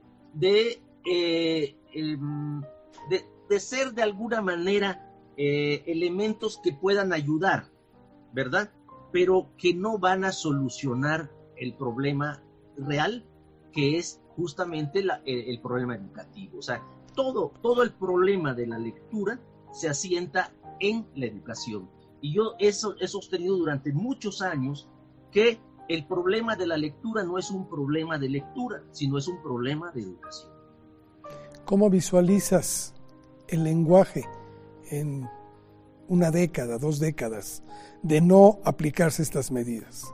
eh, 0.41 1.77
em, 1.93 2.63
de, 3.09 3.61
ser 3.61 3.93
de 3.93 4.03
alguna 4.03 4.41
manera 4.41 5.13
eh, 5.37 5.83
elementos 5.87 6.59
que 6.63 6.73
puedan 6.73 7.13
ayudar, 7.13 7.71
¿verdad? 8.33 8.71
Pero 9.13 9.49
que 9.57 9.75
no 9.75 9.99
van 9.99 10.25
a 10.25 10.33
solucionar 10.33 11.31
el 11.57 11.75
problema 11.75 12.43
real, 12.77 13.25
que 13.73 13.99
es 13.99 14.21
justamente 14.37 15.05
el, 15.25 15.61
problema 15.61 15.95
educativo. 15.95 16.59
O 16.59 16.63
sea, 16.63 16.83
todo, 17.15 17.53
todo 17.63 17.83
el 17.83 17.93
problema 17.93 18.55
de 18.55 18.67
la 18.67 18.79
lectura 18.79 19.41
se 19.73 19.89
asienta 19.89 20.53
en 20.81 21.07
la 21.15 21.27
educación. 21.27 21.89
Y 22.21 22.33
yo 22.35 22.55
eso 22.59 22.97
he 23.01 23.07
sostenido 23.07 23.57
durante 23.57 23.93
muchos 23.93 24.43
años 24.43 24.89
que 25.31 25.61
el 25.89 26.07
problema 26.07 26.57
de 26.57 26.67
la 26.67 26.77
lectura 26.77 27.23
no 27.23 27.39
es 27.39 27.51
un 27.51 27.69
problema 27.69 28.19
de 28.19 28.29
lectura, 28.29 28.83
sino 28.93 29.19
es 29.19 29.29
un 29.29 29.43
problema 29.43 29.91
de 29.93 30.03
educación. 30.03 30.51
¿Cómo 31.65 31.91
visualizas 31.91 32.94
el 33.49 33.65
lenguaje 33.65 34.25
en 34.91 35.29
una 36.09 36.31
década, 36.31 36.79
dos 36.79 36.99
décadas, 36.99 37.63
de 38.03 38.21
no 38.21 38.59
aplicarse 38.65 39.23
estas 39.23 39.51
medidas? 39.51 40.13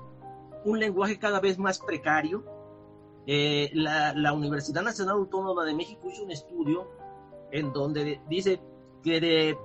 Un 0.64 0.78
lenguaje 0.78 1.18
cada 1.18 1.40
vez 1.40 1.58
más 1.58 1.78
precario. 1.78 2.44
Eh, 3.26 3.70
la, 3.74 4.32
Universidad 4.32 4.82
Nacional 4.82 5.16
Autónoma 5.16 5.64
de 5.64 5.74
México 5.74 6.08
hizo 6.10 6.24
un 6.24 6.30
estudio 6.30 6.88
en 7.52 7.72
donde 7.72 8.20
dice 8.28 8.60
que 9.02 9.56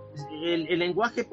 el, 0.44 0.80
lenguaje 0.80 1.28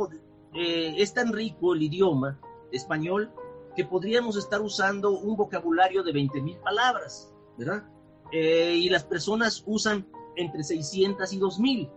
eh, 0.54 0.94
es 0.98 1.14
tan 1.14 1.32
rico, 1.32 1.74
el 1.74 1.82
idioma 1.82 2.40
español, 2.70 3.32
que 3.76 3.84
podríamos 3.84 4.36
estar 4.36 4.60
usando 4.60 5.18
un 5.18 5.36
vocabulario 5.36 6.02
de 6.02 6.12
20.000 6.12 6.60
palabras, 6.60 7.32
¿verdad? 7.56 7.84
Eh, 8.32 8.76
y 8.76 8.88
las 8.88 9.04
personas 9.04 9.62
usan 9.66 10.06
entre 10.36 10.62
600 10.62 11.32
y 11.32 11.40
2.000. 11.40 11.90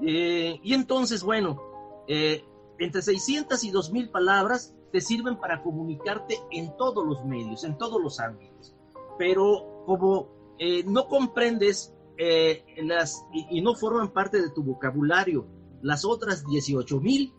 Eh, 0.00 0.58
y 0.62 0.74
entonces, 0.74 1.22
bueno, 1.22 1.60
eh, 2.08 2.44
entre 2.78 3.02
600 3.02 3.62
y 3.64 3.70
2.000 3.70 4.10
palabras 4.10 4.74
te 4.90 5.00
sirven 5.00 5.36
para 5.38 5.62
comunicarte 5.62 6.38
en 6.50 6.76
todos 6.76 7.06
los 7.06 7.24
medios, 7.24 7.64
en 7.64 7.78
todos 7.78 8.00
los 8.02 8.20
ámbitos. 8.20 8.74
Pero 9.18 9.84
como 9.86 10.28
no 10.86 11.08
comprendes 11.08 11.92
las, 12.76 13.24
y, 13.32 13.58
y, 13.58 13.62
no 13.62 13.74
forman 13.74 14.12
parte 14.12 14.40
de 14.40 14.50
tu 14.50 14.62
vocabulario 14.62 15.46
las 15.80 16.04
otras 16.04 16.44
18.000, 16.44 17.32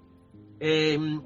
Em, 0.65 1.21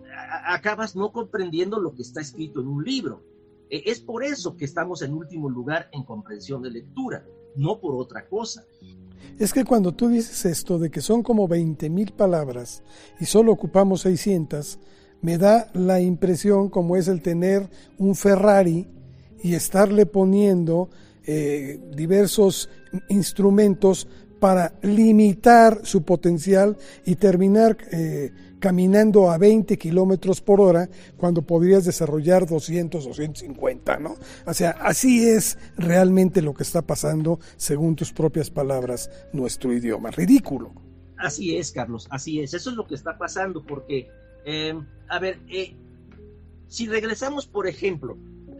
acabas 0.47 0.95
no 0.95 1.11
comprendiendo 1.11 1.79
lo 1.79 1.93
que 1.93 2.01
está 2.01 2.21
escrito 2.21 2.59
en 2.59 2.67
un 2.69 2.83
libro. 2.83 3.21
Es 3.69 3.99
por 3.99 4.23
eso 4.23 4.57
que 4.57 4.65
estamos 4.65 5.03
en 5.03 5.13
último 5.13 5.47
lugar 5.47 5.89
en 5.91 6.03
comprensión 6.03 6.63
de 6.63 6.71
lectura, 6.71 7.23
no 7.55 7.79
por 7.79 7.93
otra 7.93 8.27
cosa. 8.27 8.65
Es 9.39 9.53
que 9.53 9.65
cuando 9.65 9.93
tú 9.93 10.09
dices 10.09 10.45
esto 10.45 10.79
de 10.79 10.89
que 10.89 11.01
son 11.01 11.23
como 11.23 11.47
20 11.47 11.89
mil 11.89 12.11
palabras 12.11 12.83
y 13.19 13.25
solo 13.25 13.51
ocupamos 13.51 14.01
600, 14.01 14.79
me 15.21 15.37
da 15.37 15.69
la 15.73 15.99
impresión 16.01 16.69
como 16.69 16.95
es 16.95 17.07
el 17.07 17.21
tener 17.21 17.69
un 17.97 18.15
Ferrari 18.15 18.87
y 19.43 19.53
estarle 19.53 20.05
poniendo 20.05 20.89
eh, 21.25 21.79
diversos 21.95 22.69
instrumentos 23.09 24.07
para 24.39 24.73
limitar 24.81 25.81
su 25.83 26.03
potencial 26.03 26.77
y 27.05 27.15
terminar 27.15 27.77
eh, 27.91 28.31
caminando 28.59 29.29
a 29.29 29.37
20 29.37 29.77
kilómetros 29.77 30.41
por 30.41 30.61
hora 30.61 30.89
cuando 31.17 31.41
podrías 31.41 31.85
desarrollar 31.85 32.47
200 32.47 33.05
o 33.05 33.13
150, 33.13 33.97
¿no? 33.99 34.15
O 34.45 34.53
sea, 34.53 34.71
así 34.71 35.27
es 35.27 35.57
realmente 35.77 36.41
lo 36.41 36.53
que 36.53 36.63
está 36.63 36.81
pasando, 36.81 37.39
según 37.55 37.95
tus 37.95 38.11
propias 38.11 38.49
palabras, 38.49 39.09
nuestro 39.33 39.73
idioma. 39.73 40.11
Ridículo. 40.11 40.73
Así 41.17 41.57
es, 41.57 41.71
Carlos, 41.71 42.07
así 42.11 42.41
es. 42.41 42.53
Eso 42.53 42.69
es 42.69 42.75
lo 42.75 42.87
que 42.87 42.95
está 42.95 43.17
pasando, 43.17 43.63
porque, 43.63 44.09
eh, 44.45 44.79
a 45.09 45.19
ver, 45.19 45.39
eh, 45.49 45.75
si 46.67 46.87
regresamos, 46.87 47.47
por 47.47 47.67
ejemplo, 47.67 48.17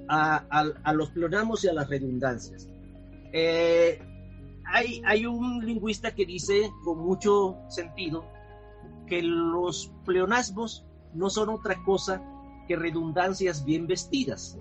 a, 0.10 0.93
los 0.93 1.10
pleonasmos 1.10 1.63
y 1.63 1.67
a 1.67 1.73
las 1.73 1.89
redundancias, 1.89 2.69
eh, 3.33 3.99
hay 4.69 5.25
un 5.25 5.65
lingüista 5.65 6.13
que 6.13 6.25
dice 6.25 6.71
con 6.83 6.99
mucho 6.99 7.57
sentido 7.69 8.25
que 9.08 9.22
los 9.24 9.91
pleonasmos 10.06 10.86
no 11.13 11.30
son 11.30 11.50
otra 11.50 11.84
cosa 11.84 12.22
que 12.67 12.76
redundancias 12.76 13.65
bien 13.65 13.88
vestidas. 13.88 14.58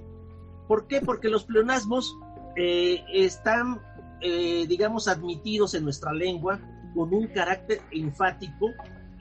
¿Por 0.68 0.86
qué? 0.86 1.00
Porque 1.00 1.28
los 1.28 1.44
pleonasmos 1.44 2.16
eh, 2.56 3.04
están, 3.12 3.80
eh, 4.20 4.66
digamos, 4.66 5.08
admitidos 5.08 5.74
en 5.74 5.84
nuestra 5.84 6.12
lengua 6.12 6.60
con 6.94 7.12
un 7.12 7.26
carácter 7.28 7.82
enfático 7.90 8.72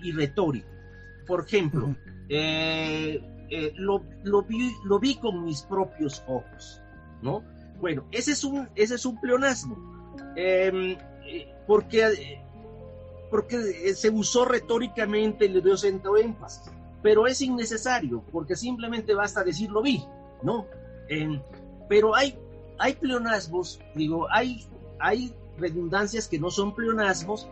y 0.02 0.12
retórico. 0.12 0.70
Por 1.28 1.46
ejemplo, 1.46 1.96
eh, 2.30 3.22
lo, 3.76 4.00
vi, 4.48 4.72
lo, 4.86 5.00
vi, 5.00 5.16
con 5.16 5.44
mis 5.44 5.62
propios 5.64 6.24
ojos, 6.28 6.82
¿no? 7.22 7.44
Bueno, 7.80 8.08
ese 8.12 8.32
es 8.32 8.44
un, 8.44 8.70
ese 8.76 8.96
es 8.96 9.06
un 9.06 9.20
pleonasmo, 9.20 9.76
em, 10.36 10.98
porque 11.68 12.45
porque 13.36 13.58
eh, 13.58 13.94
se 13.96 14.10
usó 14.10 14.46
retóricamente 14.46 15.44
y 15.44 15.50
le 15.50 15.60
dio 15.60 15.76
centro 15.76 16.16
énfasis, 16.16 16.72
pero 17.02 17.28
es 17.28 17.42
innecesario, 17.42 18.24
porque 18.32 18.56
simplemente 18.56 19.14
basta 19.14 19.44
decir 19.44 19.70
lo 19.70 19.82
vi, 19.82 20.06
¿no? 20.42 20.66
pero 21.90 22.16
hay, 22.16 22.40
hay 22.80 22.94
pleonasmos, 22.94 23.82
digo, 23.94 24.26
hay, 24.32 24.66
hay 25.00 25.34
redundancias 25.58 26.30
que 26.30 26.40
no 26.40 26.50
son 26.50 26.74
pleonasmos, 26.74 27.50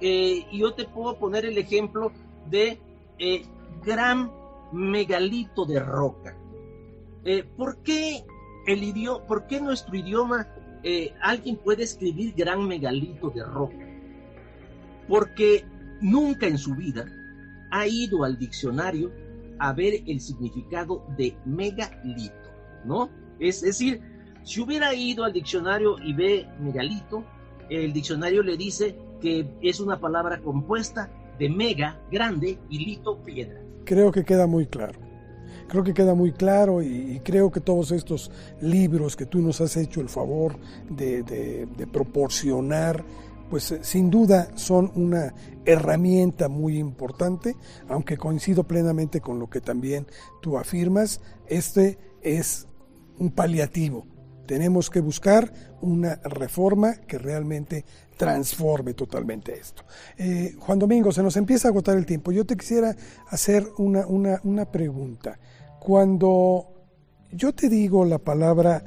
eh, 0.00 0.46
y 0.50 0.60
yo 0.60 0.72
te 0.72 0.86
puedo 0.86 1.18
poner 1.18 1.44
el 1.44 1.58
ejemplo 1.58 2.12
de 2.48 2.80
eh, 3.18 3.44
gran 3.84 4.32
megalito 4.72 5.66
de 5.66 5.80
roca. 5.80 6.34
¿Por 7.58 7.82
qué 7.82 8.24
el 8.66 8.82
idioma, 8.82 9.22
por 9.26 9.46
qué 9.46 9.60
nuestro 9.60 9.94
idioma 9.96 10.48
alguien 11.20 11.56
puede 11.56 11.82
escribir 11.82 12.32
gran 12.34 12.66
megalito 12.66 13.28
de 13.28 13.44
roca? 13.44 13.85
Porque 15.08 15.64
nunca 16.00 16.46
en 16.46 16.58
su 16.58 16.74
vida 16.74 17.06
ha 17.70 17.86
ido 17.86 18.24
al 18.24 18.38
diccionario 18.38 19.12
a 19.58 19.72
ver 19.72 20.02
el 20.06 20.20
significado 20.20 21.04
de 21.16 21.36
megalito, 21.44 22.50
¿no? 22.84 23.10
Es, 23.38 23.62
decir, 23.62 24.00
si 24.44 24.60
hubiera 24.60 24.94
ido 24.94 25.24
al 25.24 25.32
diccionario 25.32 25.96
y 26.02 26.12
ve 26.12 26.48
megalito, 26.60 27.24
el 27.68 27.92
diccionario 27.92 28.42
le 28.42 28.56
dice 28.56 28.96
que 29.20 29.48
es 29.62 29.80
una 29.80 29.98
palabra 29.98 30.40
compuesta 30.40 31.10
de 31.38 31.48
mega, 31.48 32.00
grande, 32.10 32.58
y 32.70 32.84
lito, 32.84 33.22
piedra. 33.22 33.60
Creo 33.84 34.10
que 34.10 34.24
queda 34.24 34.46
muy 34.46 34.66
claro. 34.66 35.00
Creo 35.68 35.82
que 35.82 35.94
queda 35.94 36.14
muy 36.14 36.32
claro 36.32 36.80
y, 36.80 37.20
creo 37.24 37.50
que 37.50 37.60
todos 37.60 37.90
estos 37.90 38.30
libros 38.60 39.16
que 39.16 39.26
tú 39.26 39.40
nos 39.40 39.60
has 39.60 39.76
hecho 39.76 40.00
el 40.00 40.08
favor 40.08 40.56
de, 40.88 41.22
de 41.24 41.86
proporcionar, 41.88 43.04
pues 43.50 43.70
eh, 43.72 43.80
sin 43.82 44.10
duda 44.10 44.48
son 44.54 44.92
una 44.94 45.34
herramienta 45.64 46.48
muy 46.48 46.78
importante, 46.78 47.56
aunque 47.88 48.16
coincido 48.16 48.64
plenamente 48.64 49.20
con 49.20 49.38
lo 49.38 49.48
que 49.48 49.60
también 49.60 50.06
tú 50.40 50.58
afirmas, 50.58 51.20
este 51.46 51.98
es 52.22 52.66
un 53.18 53.30
paliativo. 53.30 54.06
Tenemos 54.46 54.90
que 54.90 55.00
buscar 55.00 55.52
una 55.80 56.16
reforma 56.16 56.94
que 56.94 57.18
realmente 57.18 57.84
transforme 58.16 58.94
totalmente 58.94 59.58
esto. 59.58 59.82
Eh, 60.16 60.54
Juan 60.58 60.78
Domingo, 60.78 61.12
se 61.12 61.22
nos 61.22 61.36
empieza 61.36 61.68
a 61.68 61.70
agotar 61.70 61.96
el 61.96 62.06
tiempo. 62.06 62.32
Yo 62.32 62.46
te 62.46 62.56
quisiera 62.56 62.94
hacer 63.28 63.66
una, 63.76 64.06
una, 64.06 64.40
una 64.44 64.70
pregunta. 64.70 65.38
Cuando 65.80 66.68
yo 67.32 67.52
te 67.52 67.68
digo 67.68 68.04
la 68.04 68.18
palabra 68.18 68.82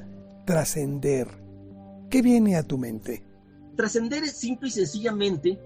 trascender, 0.46 1.28
¿qué 2.08 2.22
viene 2.22 2.56
a 2.56 2.62
tu 2.62 2.78
mente? 2.78 3.22
Trascender 3.80 4.22
es 4.24 4.32
simple 4.32 4.68
y 4.68 4.72
sencillamente 4.72 5.58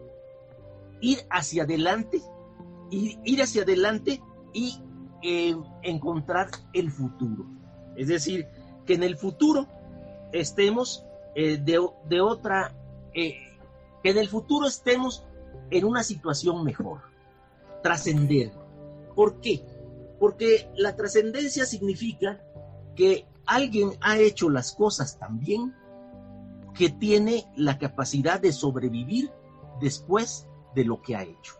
ir 1.00 1.18
hacia 1.30 1.64
adelante, 1.64 2.22
ir, 2.88 3.18
ir 3.24 3.42
hacia 3.42 3.62
adelante 3.62 4.22
y 4.52 4.80
eh, 5.20 5.56
encontrar 5.82 6.48
el 6.74 6.92
futuro. 6.92 7.44
Es 7.96 8.06
decir, 8.06 8.46
que 8.86 8.94
en 8.94 9.02
el 9.02 9.16
futuro 9.16 9.66
estemos 10.30 11.04
eh, 11.34 11.58
de, 11.58 12.20
otra, 12.20 12.72
eh, 13.14 13.34
que 14.00 14.10
en 14.10 14.18
el 14.18 14.28
futuro 14.28 14.68
estemos 14.68 15.26
en 15.70 15.84
una 15.84 16.04
situación 16.04 16.62
mejor, 16.62 17.00
trascender. 17.82 18.52
¿Por 19.16 19.40
qué? 19.40 19.60
Porque 20.20 20.70
la 20.76 20.94
trascendencia 20.94 21.66
significa 21.66 22.40
que 22.94 23.26
alguien 23.44 23.90
ha 24.00 24.18
hecho 24.18 24.50
las 24.50 24.70
cosas 24.70 25.18
tan 25.18 25.40
bien 25.40 25.74
que 26.74 26.90
tiene 26.90 27.44
la 27.56 27.78
capacidad 27.78 28.40
de 28.40 28.52
sobrevivir 28.52 29.30
después 29.80 30.48
de 30.74 30.84
lo 30.84 31.00
que 31.00 31.16
ha 31.16 31.22
hecho. 31.22 31.54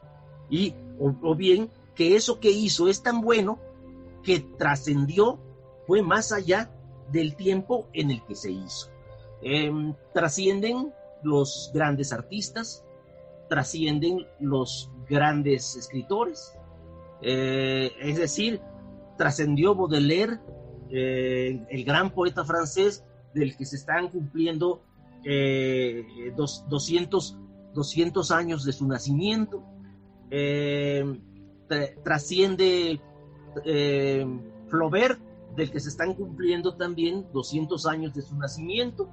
Y, 0.51 0.75
o, 0.99 1.35
bien, 1.35 1.71
que 1.95 2.17
eso 2.17 2.41
que 2.41 2.51
hizo 2.51 2.89
es 2.89 3.03
tan 3.03 3.21
bueno 3.21 3.59
que 4.23 4.41
trascendió, 4.41 5.39
fue 5.87 6.03
más 6.03 6.33
allá 6.33 6.71
del 7.13 7.37
tiempo 7.37 7.89
en 7.93 8.11
el 8.11 8.25
que 8.25 8.35
se 8.35 8.51
hizo. 8.51 8.89
Em, 9.43 9.95
trascienden 10.13 10.93
los 11.23 11.71
grandes 11.75 12.13
artistas, 12.13 12.85
trascienden 13.49 14.27
los 14.41 14.91
grandes 15.09 15.77
escritores, 15.77 16.55
eh, 17.21 17.93
es 18.01 18.17
decir, 18.17 18.61
trascendió 19.17 19.75
Baudelaire, 19.75 20.41
eh, 20.91 21.63
el 21.69 21.85
gran 21.85 22.11
poeta 22.11 22.45
francés 22.45 23.05
del 23.35 23.57
que 23.57 23.65
se 23.65 23.77
están 23.77 24.09
cumpliendo 24.09 24.83
eh, 25.25 26.33
200 26.37 27.39
200 27.75 28.31
años 28.31 28.65
de 28.65 28.73
su 28.73 28.87
nacimiento, 28.87 29.63
eh, 30.31 31.21
trasciende 32.03 33.01
eh, 33.65 34.27
del 35.57 35.71
que 35.71 35.81
se 35.81 35.89
están 35.89 36.15
cumpliendo 36.15 36.77
también 36.77 37.27
200 37.33 37.87
años 37.87 38.15
de 38.15 38.23
su 38.23 38.37
nacimiento, 38.37 39.11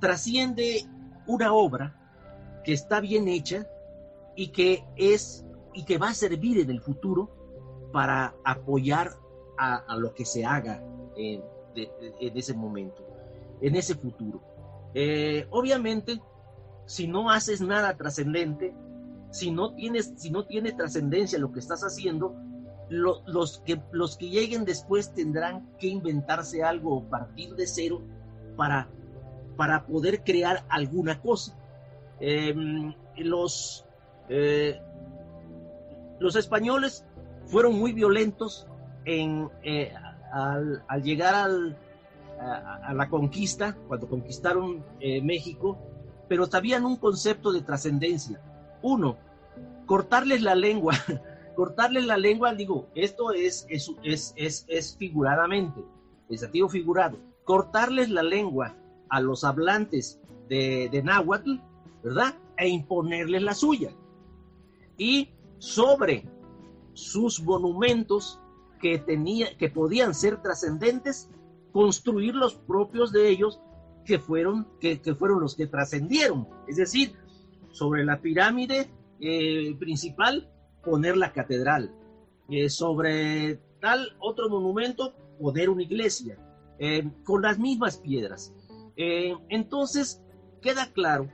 trasciende 0.00 0.84
una 1.26 1.52
obra 1.52 2.60
que 2.64 2.72
está 2.72 3.00
bien 3.00 3.28
hecha 3.28 3.66
y 4.36 4.48
que 4.48 4.84
es 4.96 5.44
y 5.72 5.84
que 5.84 5.98
va 5.98 6.10
a 6.10 6.14
servir 6.14 6.58
en 6.58 6.70
el 6.70 6.80
futuro 6.80 7.30
para 7.92 8.34
apoyar 8.44 9.16
a, 9.58 9.96
lo 9.96 10.14
que 10.14 10.24
se 10.24 10.44
haga 10.44 10.82
en, 11.16 11.42
ese 12.18 12.54
momento, 12.54 13.06
en 13.60 13.74
ese 13.74 13.94
futuro. 13.94 14.40
Eh, 14.98 15.46
obviamente, 15.50 16.22
si 16.86 17.06
no 17.06 17.28
haces 17.30 17.60
nada 17.60 17.98
trascendente, 17.98 18.74
si 19.30 19.50
no 19.50 19.74
tienes, 19.74 20.14
si 20.16 20.30
no 20.30 20.46
tiene 20.46 20.72
trascendencia 20.72 21.38
lo 21.38 21.52
que 21.52 21.58
estás 21.58 21.82
haciendo, 21.82 22.34
los, 22.88 23.58
que, 23.66 23.78
los 23.92 24.16
que 24.16 24.30
lleguen 24.30 24.64
después 24.64 25.12
tendrán 25.12 25.68
que 25.78 25.88
inventarse 25.88 26.64
algo 26.64 26.96
o 26.96 27.04
partir 27.04 27.54
de 27.56 27.66
cero 27.66 28.00
para, 28.56 28.88
para 29.58 29.84
poder 29.84 30.24
crear 30.24 30.64
alguna 30.70 31.20
cosa. 31.20 31.54
Em, 32.18 32.94
los, 33.18 33.84
eh, 34.30 34.80
los 36.20 36.36
españoles 36.36 37.04
fueron 37.44 37.78
muy 37.78 37.92
violentos 37.92 38.66
en, 39.04 39.50
eh, 39.62 39.92
al, 40.32 40.82
llegar 41.02 41.34
al, 41.34 41.76
a, 42.40 42.92
la 42.94 43.08
conquista, 43.08 43.76
cuando 43.88 44.08
conquistaron 44.08 44.84
eh, 45.00 45.22
México, 45.22 45.78
pero 46.28 46.46
sabían 46.46 46.84
un 46.84 46.96
concepto 46.96 47.52
de 47.52 47.62
trascendencia. 47.62 48.40
Uno, 48.82 49.16
cortarles 49.86 50.42
la 50.42 50.54
lengua. 50.54 50.94
cortarles 51.56 52.06
la 52.06 52.18
lengua, 52.18 52.54
digo, 52.54 52.88
esto 52.94 53.32
es, 53.32 53.66
es, 53.70 53.90
es, 54.36 54.64
es, 54.68 54.96
figuradamente, 54.96 55.82
el 56.28 56.38
sentido 56.38 56.68
figurado. 56.68 57.18
Cortarles 57.44 58.10
la 58.10 58.22
lengua 58.22 58.76
a 59.08 59.20
los 59.20 59.44
hablantes 59.44 60.20
de, 60.48 60.88
de 60.90 61.02
náhuatl, 61.02 61.56
¿verdad? 62.02 62.34
E 62.58 62.68
imponerles 62.68 63.42
la 63.42 63.54
suya. 63.54 63.90
Y 64.98 65.30
sobre 65.58 66.28
sus 66.92 67.42
monumentos 67.42 68.40
que, 68.80 68.98
tenía, 68.98 69.56
que 69.56 69.68
podían 69.68 70.14
ser 70.14 70.42
trascendentes, 70.42 71.30
construir 71.76 72.34
los 72.34 72.54
propios 72.54 73.12
de 73.12 73.28
ellos 73.28 73.60
que 74.06 74.18
fueron, 74.18 74.66
que, 74.80 74.96
fueron 75.14 75.40
los 75.40 75.54
que 75.54 75.66
trascendieron. 75.66 76.48
Es 76.66 76.76
decir, 76.76 77.12
sobre 77.70 78.02
la 78.02 78.22
pirámide 78.22 78.88
eh, 79.20 79.76
principal 79.78 80.50
poner 80.82 81.18
la 81.18 81.34
catedral, 81.34 81.94
eh, 82.48 82.70
sobre 82.70 83.60
tal 83.78 84.08
otro 84.20 84.48
monumento 84.48 85.12
poner 85.38 85.68
una 85.68 85.82
iglesia, 85.82 86.38
eh, 86.78 87.10
con 87.24 87.42
las 87.42 87.58
mismas 87.58 87.98
piedras. 87.98 88.54
entonces, 88.96 90.22
queda 90.62 90.90
claro 90.94 91.28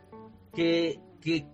que, 0.52 0.98
que, 1.20 1.46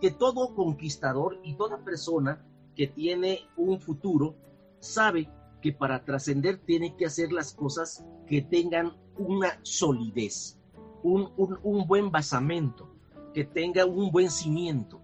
que 0.00 0.10
todo 0.10 0.54
conquistador 0.54 1.38
y 1.44 1.54
toda 1.54 1.84
persona 1.84 2.42
que 2.74 2.86
tiene 2.86 3.40
un 3.58 3.78
futuro 3.78 4.36
sabe 4.78 5.28
que 5.60 5.72
para 5.72 6.04
trascender 6.04 6.58
tiene 6.58 6.96
que 6.96 7.06
hacer 7.06 7.32
las 7.32 7.52
cosas 7.52 8.04
que 8.26 8.42
tengan 8.42 8.92
una 9.18 9.58
solidez, 9.62 10.58
un, 11.02 11.30
buen 11.86 12.10
basamento, 12.10 12.88
que 13.34 13.44
tenga 13.44 13.84
un 13.84 14.10
buen 14.10 14.30
cimiento. 14.30 15.00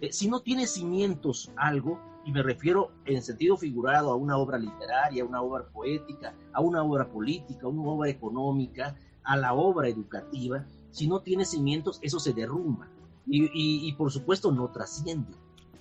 Eh, 0.00 0.12
si 0.12 0.28
no 0.28 0.40
tiene 0.40 0.66
cimientos 0.66 1.50
algo, 1.56 2.00
y 2.24 2.32
me 2.32 2.42
refiero 2.42 2.90
en 3.04 3.22
sentido 3.22 3.56
figurado 3.56 4.10
a 4.10 4.16
una 4.16 4.36
obra 4.38 4.58
literaria, 4.58 5.22
a 5.22 5.26
una 5.26 5.42
obra 5.42 5.66
poética, 5.68 6.34
a 6.52 6.60
una 6.60 6.82
obra 6.82 7.08
política, 7.08 7.66
a 7.66 7.68
una 7.68 7.88
obra 7.88 8.10
económica, 8.10 8.96
a 9.22 9.36
la 9.36 9.54
obra 9.54 9.88
educativa, 9.88 10.64
si 10.90 11.06
no 11.06 11.20
tiene 11.20 11.44
cimientos, 11.44 11.98
eso 12.02 12.18
se 12.18 12.32
derrumba 12.32 12.88
y, 13.26 13.48
y 13.52 13.92
por 13.94 14.10
supuesto 14.10 14.52
no 14.52 14.70
trasciende. 14.70 15.32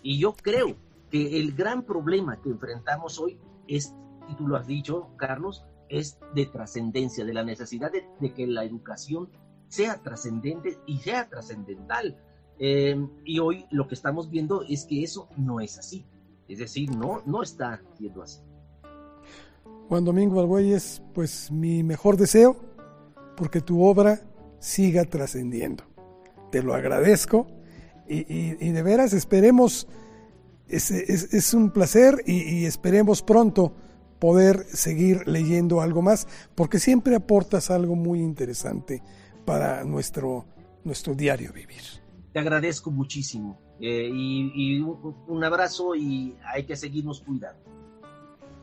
Y 0.01 0.17
yo 0.17 0.33
creo 0.33 0.75
que 1.09 1.39
el 1.39 1.53
gran 1.53 1.83
problema 1.83 2.41
que 2.41 2.49
enfrentamos 2.49 3.19
hoy 3.19 3.37
es, 3.67 3.93
y 4.29 4.35
tú 4.35 4.47
lo 4.47 4.57
has 4.57 4.67
dicho, 4.67 5.09
Carlos, 5.17 5.65
es 5.89 6.17
de 6.33 6.45
trascendencia, 6.47 7.23
de 7.23 7.33
la 7.33 7.43
necesidad 7.43 7.91
de, 7.91 8.33
que 8.33 8.47
la 8.47 8.63
educación 8.63 9.29
sea 9.67 10.01
trascendente 10.01 10.77
y 10.85 10.97
sea 10.99 11.29
trascendental. 11.29 12.17
Eh, 12.59 12.95
y 13.25 13.39
hoy 13.39 13.65
lo 13.71 13.87
que 13.87 13.95
estamos 13.95 14.29
viendo 14.29 14.63
es 14.67 14.85
que 14.85 15.03
eso 15.03 15.29
no 15.37 15.59
es 15.59 15.77
así. 15.77 16.05
Es 16.47 16.59
decir, 16.59 16.95
no, 16.95 17.21
no 17.25 17.43
está 17.43 17.81
siendo 17.97 18.23
así. 18.23 18.41
Juan 19.89 20.05
Domingo 20.05 20.39
Argüelles, 20.39 21.01
pues 21.13 21.51
mi 21.51 21.83
mejor 21.83 22.17
deseo, 22.17 22.55
porque 23.35 23.61
tu 23.61 23.83
obra 23.83 24.21
siga 24.59 25.05
trascendiendo. 25.05 25.83
Te 26.51 26.63
lo 26.63 26.73
agradezco 26.73 27.47
y, 28.07 28.71
de 28.71 28.81
veras 28.83 29.13
esperemos, 29.13 29.87
es, 30.67 30.91
es, 30.91 31.53
un 31.53 31.71
placer 31.71 32.23
y 32.25 32.65
esperemos 32.65 33.21
pronto 33.21 33.73
poder 34.23 34.65
seguir 34.71 35.27
leyendo 35.27 35.81
algo 35.81 36.01
más, 36.01 36.29
porque 36.55 36.79
siempre 36.79 37.13
aportas 37.13 37.69
algo 37.69 37.93
muy 37.97 38.21
interesante 38.21 39.03
para 39.43 39.83
nuestro, 39.83 40.45
nuestro 40.85 41.13
diario 41.13 41.51
vivir. 41.51 41.81
Te 42.31 42.39
agradezco 42.39 42.89
muchísimo 42.89 43.59
eh, 43.81 44.09
y, 44.09 44.79
un 44.79 45.43
abrazo 45.43 45.93
y 45.93 46.37
hay 46.45 46.63
que 46.63 46.77
seguirnos 46.77 47.19
cuidando. 47.19 47.59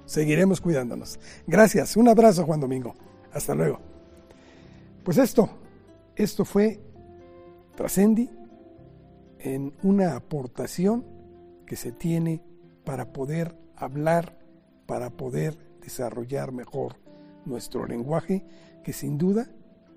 seguiremos 0.06 0.62
cuidándonos. 0.62 1.20
Gracias, 1.46 1.94
un 1.94 2.08
abrazo 2.08 2.46
Juan 2.46 2.60
Domingo. 2.60 2.94
Hasta 3.30 3.54
luego. 3.54 3.80
Pues 5.04 5.18
esto, 5.18 5.50
esto 6.16 6.46
fue 6.46 6.80
Trascendi 7.76 8.30
en 9.40 9.74
una 9.82 10.16
aportación 10.16 11.04
que 11.66 11.76
se 11.76 11.92
tiene 11.92 12.42
para 12.82 13.12
poder 13.12 13.54
hablar, 13.76 14.39
para 14.90 15.08
poder 15.08 15.56
desarrollar 15.80 16.50
mejor 16.50 16.96
nuestro 17.44 17.86
lenguaje, 17.86 18.44
que 18.82 18.92
sin 18.92 19.18
duda 19.18 19.48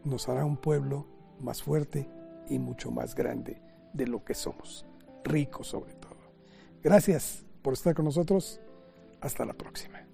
nos 0.04 0.30
hará 0.30 0.46
un 0.46 0.56
pueblo 0.56 1.08
más 1.40 1.64
fuerte 1.64 2.08
y 2.48 2.60
mucho 2.60 2.92
más 2.92 3.16
grande 3.16 3.60
de 3.92 4.06
lo 4.06 4.24
que 4.24 4.36
somos, 4.36 4.86
rico 5.24 5.64
sobre 5.64 5.96
todo. 5.96 6.20
Gracias 6.84 7.44
por 7.64 7.74
estar 7.74 7.96
con 7.96 8.06
nosotros. 8.06 8.62
Hasta 9.20 9.46
la 9.46 9.54
próxima. 9.54 10.06